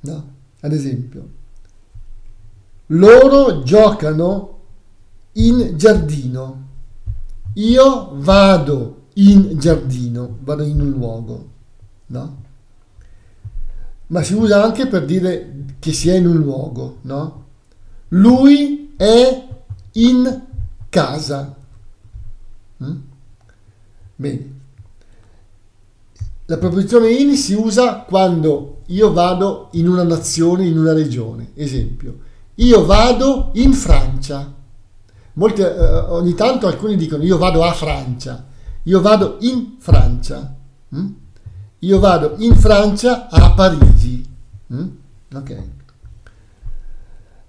No? 0.00 0.32
Ad 0.60 0.72
esempio, 0.74 1.38
loro 2.90 3.62
giocano 3.62 4.58
in 5.32 5.76
giardino. 5.76 6.68
Io 7.54 8.10
vado 8.14 9.02
in 9.14 9.58
giardino, 9.58 10.38
vado 10.42 10.62
in 10.62 10.80
un 10.80 10.90
luogo, 10.90 11.48
no? 12.06 12.42
Ma 14.06 14.22
si 14.22 14.34
usa 14.34 14.64
anche 14.64 14.86
per 14.86 15.04
dire 15.04 15.64
che 15.78 15.92
si 15.92 16.08
è 16.08 16.16
in 16.16 16.26
un 16.26 16.36
luogo, 16.36 16.98
no? 17.02 17.44
Lui 18.08 18.94
è 18.96 19.46
in 19.92 20.42
casa. 20.88 21.56
Mm? 22.82 22.96
Bene. 24.16 24.58
La 26.46 26.58
preposizione 26.58 27.12
in 27.12 27.36
si 27.36 27.54
usa 27.54 28.00
quando 28.00 28.82
io 28.86 29.12
vado 29.12 29.68
in 29.72 29.88
una 29.88 30.02
nazione, 30.02 30.66
in 30.66 30.76
una 30.76 30.92
regione. 30.92 31.50
Esempio, 31.54 32.18
io 32.60 32.84
vado 32.84 33.50
in 33.54 33.72
Francia. 33.72 34.52
Molte, 35.34 35.62
eh, 35.62 35.98
ogni 36.08 36.34
tanto 36.34 36.66
alcuni 36.66 36.96
dicono 36.96 37.22
io 37.22 37.38
vado 37.38 37.64
a 37.64 37.72
Francia. 37.72 38.46
Io 38.84 39.00
vado 39.00 39.36
in 39.40 39.76
Francia. 39.78 40.56
Mm? 40.94 41.08
Io 41.80 41.98
vado 41.98 42.34
in 42.38 42.54
Francia 42.56 43.28
a 43.28 43.52
Parigi. 43.52 44.24
Mm? 44.72 44.88
Ok. 45.34 45.62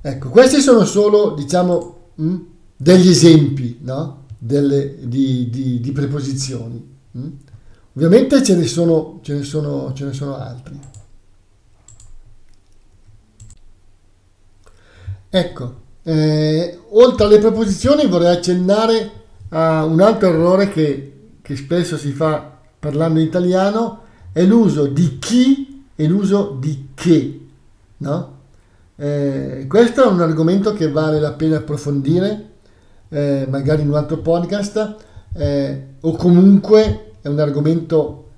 Ecco, 0.02 0.30
questi 0.30 0.62
sono 0.62 0.86
solo, 0.86 1.32
diciamo, 1.32 1.97
mm, 2.21 2.36
degli 2.78 3.10
esempi 3.10 3.80
no? 3.82 4.26
Delle, 4.38 5.08
di, 5.08 5.50
di, 5.50 5.80
di, 5.80 5.91
preposizioni. 5.91 6.97
Mm? 7.17 7.28
Ovviamente 7.93 8.41
ce 8.43 8.56
ne 8.56 8.65
sono, 8.65 9.19
ce 9.21 9.36
ne 9.36 9.43
sono, 9.43 9.91
ce 9.93 10.06
ne 10.06 10.13
sono 10.13 10.38
altri. 10.38 10.80
Ecco, 15.32 15.76
eh, 16.04 16.80
oltre 16.89 17.26
alle 17.26 17.39
preposizioni 17.39 18.06
vorrei 18.06 18.36
accennare 18.36 19.12
a 19.50 19.86
un 19.86 20.00
altro 20.02 20.28
errore 20.28 20.70
che 20.70 21.12
che 21.41 21.58
spesso 21.58 21.98
si 21.98 22.12
fa 22.12 22.60
parlando 22.80 23.20
in 23.20 23.26
italiano 23.26 24.04
è 24.32 24.44
l'uso 24.44 24.86
di 24.86 25.20
chi 25.20 25.84
e 25.96 26.08
l'uso 26.08 26.58
di 26.60 26.89
che. 26.94 27.39
No? 27.98 28.39
Eh, 28.96 29.65
questo 29.67 30.04
è 30.04 30.08
un 30.08 30.22
argomento 30.22 30.74
che 30.74 30.89
vale 30.89 31.20
la 31.20 31.34
pena 31.34 31.58
approfondire, 31.58 32.50
eh, 33.10 33.46
magari 33.50 33.82
in 33.82 33.89
un 33.89 33.96
altro 33.96 34.20
podcast, 34.20 34.96
eh, 35.34 35.88
o 36.00 36.15
comunque 36.15 37.13
è 37.22 37.28
un 37.28 37.39
argomento 37.39 38.30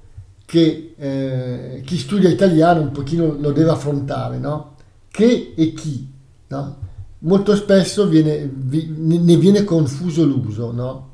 che 0.45 0.95
eh, 0.97 1.81
chi 1.85 1.97
studia 1.97 2.29
italiano 2.29 2.81
un 2.81 2.91
pochino 2.91 3.35
lo 3.39 3.51
deve 3.51 3.69
affrontare, 3.69 4.39
no? 4.39 4.75
Che 5.09 5.53
e 5.55 5.73
chi, 5.73 6.11
no? 6.53 6.77
Molto 7.19 7.55
spesso 7.55 8.07
viene, 8.07 8.49
vi, 8.53 8.87
ne 8.95 9.37
viene 9.37 9.63
confuso 9.63 10.23
l'uso, 10.23 10.71
no? 10.71 11.11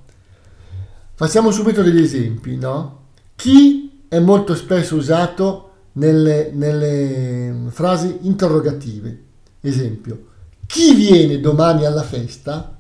Facciamo 1.14 1.52
subito 1.52 1.82
degli 1.82 2.02
esempi, 2.02 2.56
no? 2.56 2.98
Chi 3.36 4.04
è 4.08 4.20
molto 4.20 4.56
spesso 4.56 4.96
usato 4.96 5.70
nelle, 5.94 6.52
nelle 6.54 7.70
frasi 7.70 8.20
interrogative. 8.22 9.24
Esempio, 9.62 10.26
chi 10.66 10.94
viene 10.94 11.40
domani 11.40 11.86
alla 11.86 12.04
festa? 12.04 12.78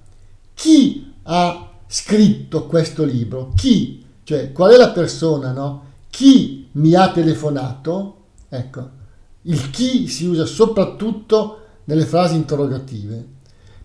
Chi 0.53 1.13
ha 1.23 1.69
scritto 1.87 2.65
questo 2.65 3.03
libro? 3.03 3.51
Chi? 3.55 4.03
Cioè, 4.23 4.51
qual 4.51 4.71
è 4.71 4.77
la 4.77 4.89
persona, 4.89 5.51
no? 5.51 5.85
Chi 6.09 6.67
mi 6.73 6.95
ha 6.95 7.11
telefonato? 7.11 8.15
Ecco, 8.49 8.89
il 9.43 9.69
chi 9.69 10.07
si 10.07 10.25
usa 10.25 10.45
soprattutto 10.45 11.58
nelle 11.89 12.05
frasi 12.05 12.35
interrogative, 12.35 13.25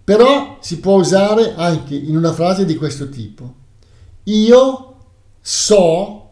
però 0.04 0.58
si 0.60 0.78
può 0.78 0.98
usare 0.98 1.54
anche 1.54 1.94
in 1.94 2.18
una 2.18 2.34
frase 2.34 2.66
di 2.66 2.76
questo 2.76 3.08
tipo. 3.08 3.54
Io 4.24 4.96
so, 5.40 6.30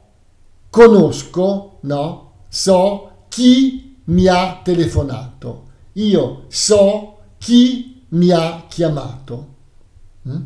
conosco, 0.69 1.79
no? 1.81 2.33
So 2.49 3.25
chi 3.29 3.97
mi 4.05 4.27
ha 4.27 4.61
telefonato. 4.63 5.71
Io 5.95 6.45
so 6.49 7.21
chi 7.39 8.05
mi 8.09 8.31
ha 8.31 8.67
chiamato. 8.69 9.47
Mm? 10.29 10.43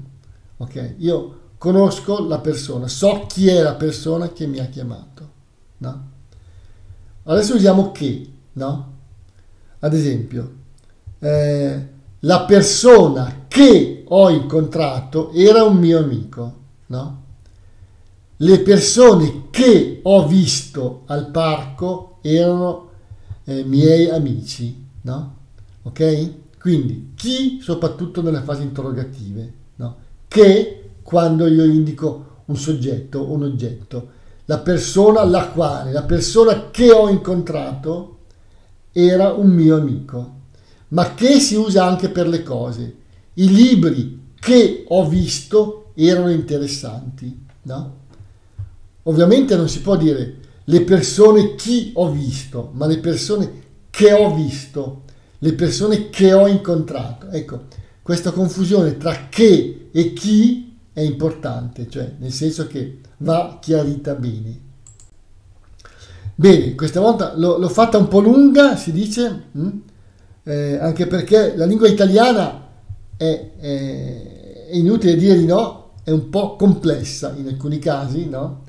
Ok, 0.59 0.95
io 0.99 1.41
conosco 1.59 2.25
la 2.25 2.39
persona, 2.39 2.87
so 2.87 3.27
chi 3.27 3.49
è 3.49 3.63
la 3.63 3.75
persona 3.75 4.29
che 4.29 4.47
mi 4.47 4.61
ha 4.61 4.67
chiamato. 4.67 5.31
No? 5.79 6.11
Adesso 7.25 7.57
usiamo 7.57 7.91
che, 7.91 8.31
no? 8.53 8.95
Ad 9.81 9.93
esempio, 9.93 10.65
eh, 11.19 11.89
la 12.21 12.45
persona 12.45 13.45
che 13.49 14.05
ho 14.07 14.31
incontrato 14.31 15.33
era 15.33 15.65
un 15.65 15.77
mio 15.77 15.99
amico, 15.99 16.55
no? 16.87 17.25
le 18.39 18.61
persone 18.61 19.45
che 19.51 20.01
ho 20.03 20.27
visto 20.27 21.03
al 21.07 21.31
parco 21.31 22.19
erano 22.21 22.91
eh, 23.45 23.65
miei 23.65 24.11
amici, 24.11 24.85
no? 25.03 25.35
Ok? 25.83 26.31
Quindi 26.61 27.13
chi 27.15 27.61
soprattutto 27.63 28.21
nelle 28.21 28.41
fasi 28.41 28.63
interrogative, 28.63 29.53
no? 29.77 29.97
Che 30.29 30.91
quando 31.03 31.47
io 31.47 31.65
indico 31.65 32.25
un 32.47 32.57
soggetto 32.57 33.21
o 33.21 33.33
un 33.33 33.45
oggetto, 33.45 34.09
la 34.47 34.59
persona 34.59 35.25
la 35.25 35.49
quale, 35.49 35.93
la 35.93 36.03
persona 36.03 36.71
che 36.71 36.91
ho 36.91 37.09
incontrato 37.09 38.19
era 38.93 39.33
un 39.33 39.49
mio 39.49 39.77
amico, 39.77 40.35
ma 40.89 41.15
che 41.15 41.41
si 41.41 41.55
usa 41.55 41.85
anche 41.85 42.09
per 42.09 42.29
le 42.29 42.43
cose. 42.43 42.97
I 43.35 43.53
libri 43.53 44.33
che 44.39 44.85
ho 44.89 45.09
visto 45.09 45.93
erano 45.95 46.31
interessanti, 46.31 47.45
no? 47.63 47.95
Ovviamente 49.05 49.57
non 49.57 49.69
si 49.69 49.81
può 49.81 49.97
dire 49.97 50.37
le 50.65 50.83
persone 50.83 51.55
chi 51.55 51.93
ho 51.95 52.11
visto, 52.11 52.71
ma 52.75 52.87
le 52.87 52.99
persone 52.99 53.63
che 53.91 54.13
ho 54.13 54.35
visto, 54.35 55.03
le 55.39 55.53
persone 55.53 56.11
che 56.11 56.33
ho 56.33 56.47
incontrato. 56.47 57.29
Ecco, 57.31 57.65
questa 58.03 58.33
confusione 58.33 58.97
tra 58.97 59.29
che 59.29 59.89
e 59.93 60.13
chi 60.13 60.77
è 60.93 61.01
importante, 61.01 61.89
cioè 61.89 62.15
nel 62.19 62.33
senso 62.33 62.67
che 62.67 63.01
va 63.19 63.59
chiarita 63.61 64.15
bene. 64.15 64.61
Bene, 66.35 66.75
questa 66.75 67.01
volta 67.01 67.35
l'ho, 67.37 67.69
fatta 67.69 67.97
un 67.97 68.09
po' 68.09 68.21
lunga, 68.21 68.77
si 68.77 68.93
dice, 68.93 69.45
mh? 69.53 69.69
Eh, 70.49 70.79
anche 70.81 71.09
perché 71.09 71.57
la 71.57 71.65
lingua 71.65 71.89
italiana 71.89 72.69
è, 73.17 73.51
è, 73.59 74.67
è 74.69 74.77
inutile 74.77 75.17
dire 75.17 75.37
di 75.37 75.45
no, 75.45 75.95
è 76.05 76.13
un 76.13 76.29
po' 76.29 76.55
complessa 76.55 77.35
in 77.37 77.49
alcuni 77.49 77.81
casi, 77.81 78.29
no? 78.29 78.63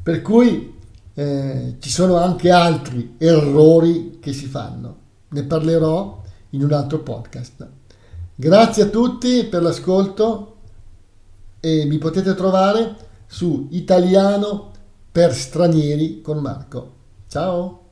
Per 0.00 0.22
cui 0.22 0.72
eh, 1.14 1.76
ci 1.80 1.90
sono 1.90 2.16
anche 2.16 2.50
altri 2.52 3.16
errori 3.18 4.18
che 4.20 4.32
si 4.32 4.46
fanno. 4.46 4.96
Ne 5.30 5.42
parlerò 5.42 6.22
in 6.50 6.62
un 6.62 6.72
altro 6.72 7.00
podcast. 7.00 7.68
Grazie 8.36 8.84
a 8.84 8.86
tutti 8.86 9.44
per 9.44 9.62
l'ascolto 9.62 10.56
e 11.58 11.86
mi 11.86 11.98
potete 11.98 12.34
trovare 12.34 12.94
su 13.26 13.66
Italiano 13.70 14.70
per 15.10 15.34
stranieri 15.34 16.20
con 16.20 16.38
Marco. 16.38 16.92
Ciao! 17.26 17.85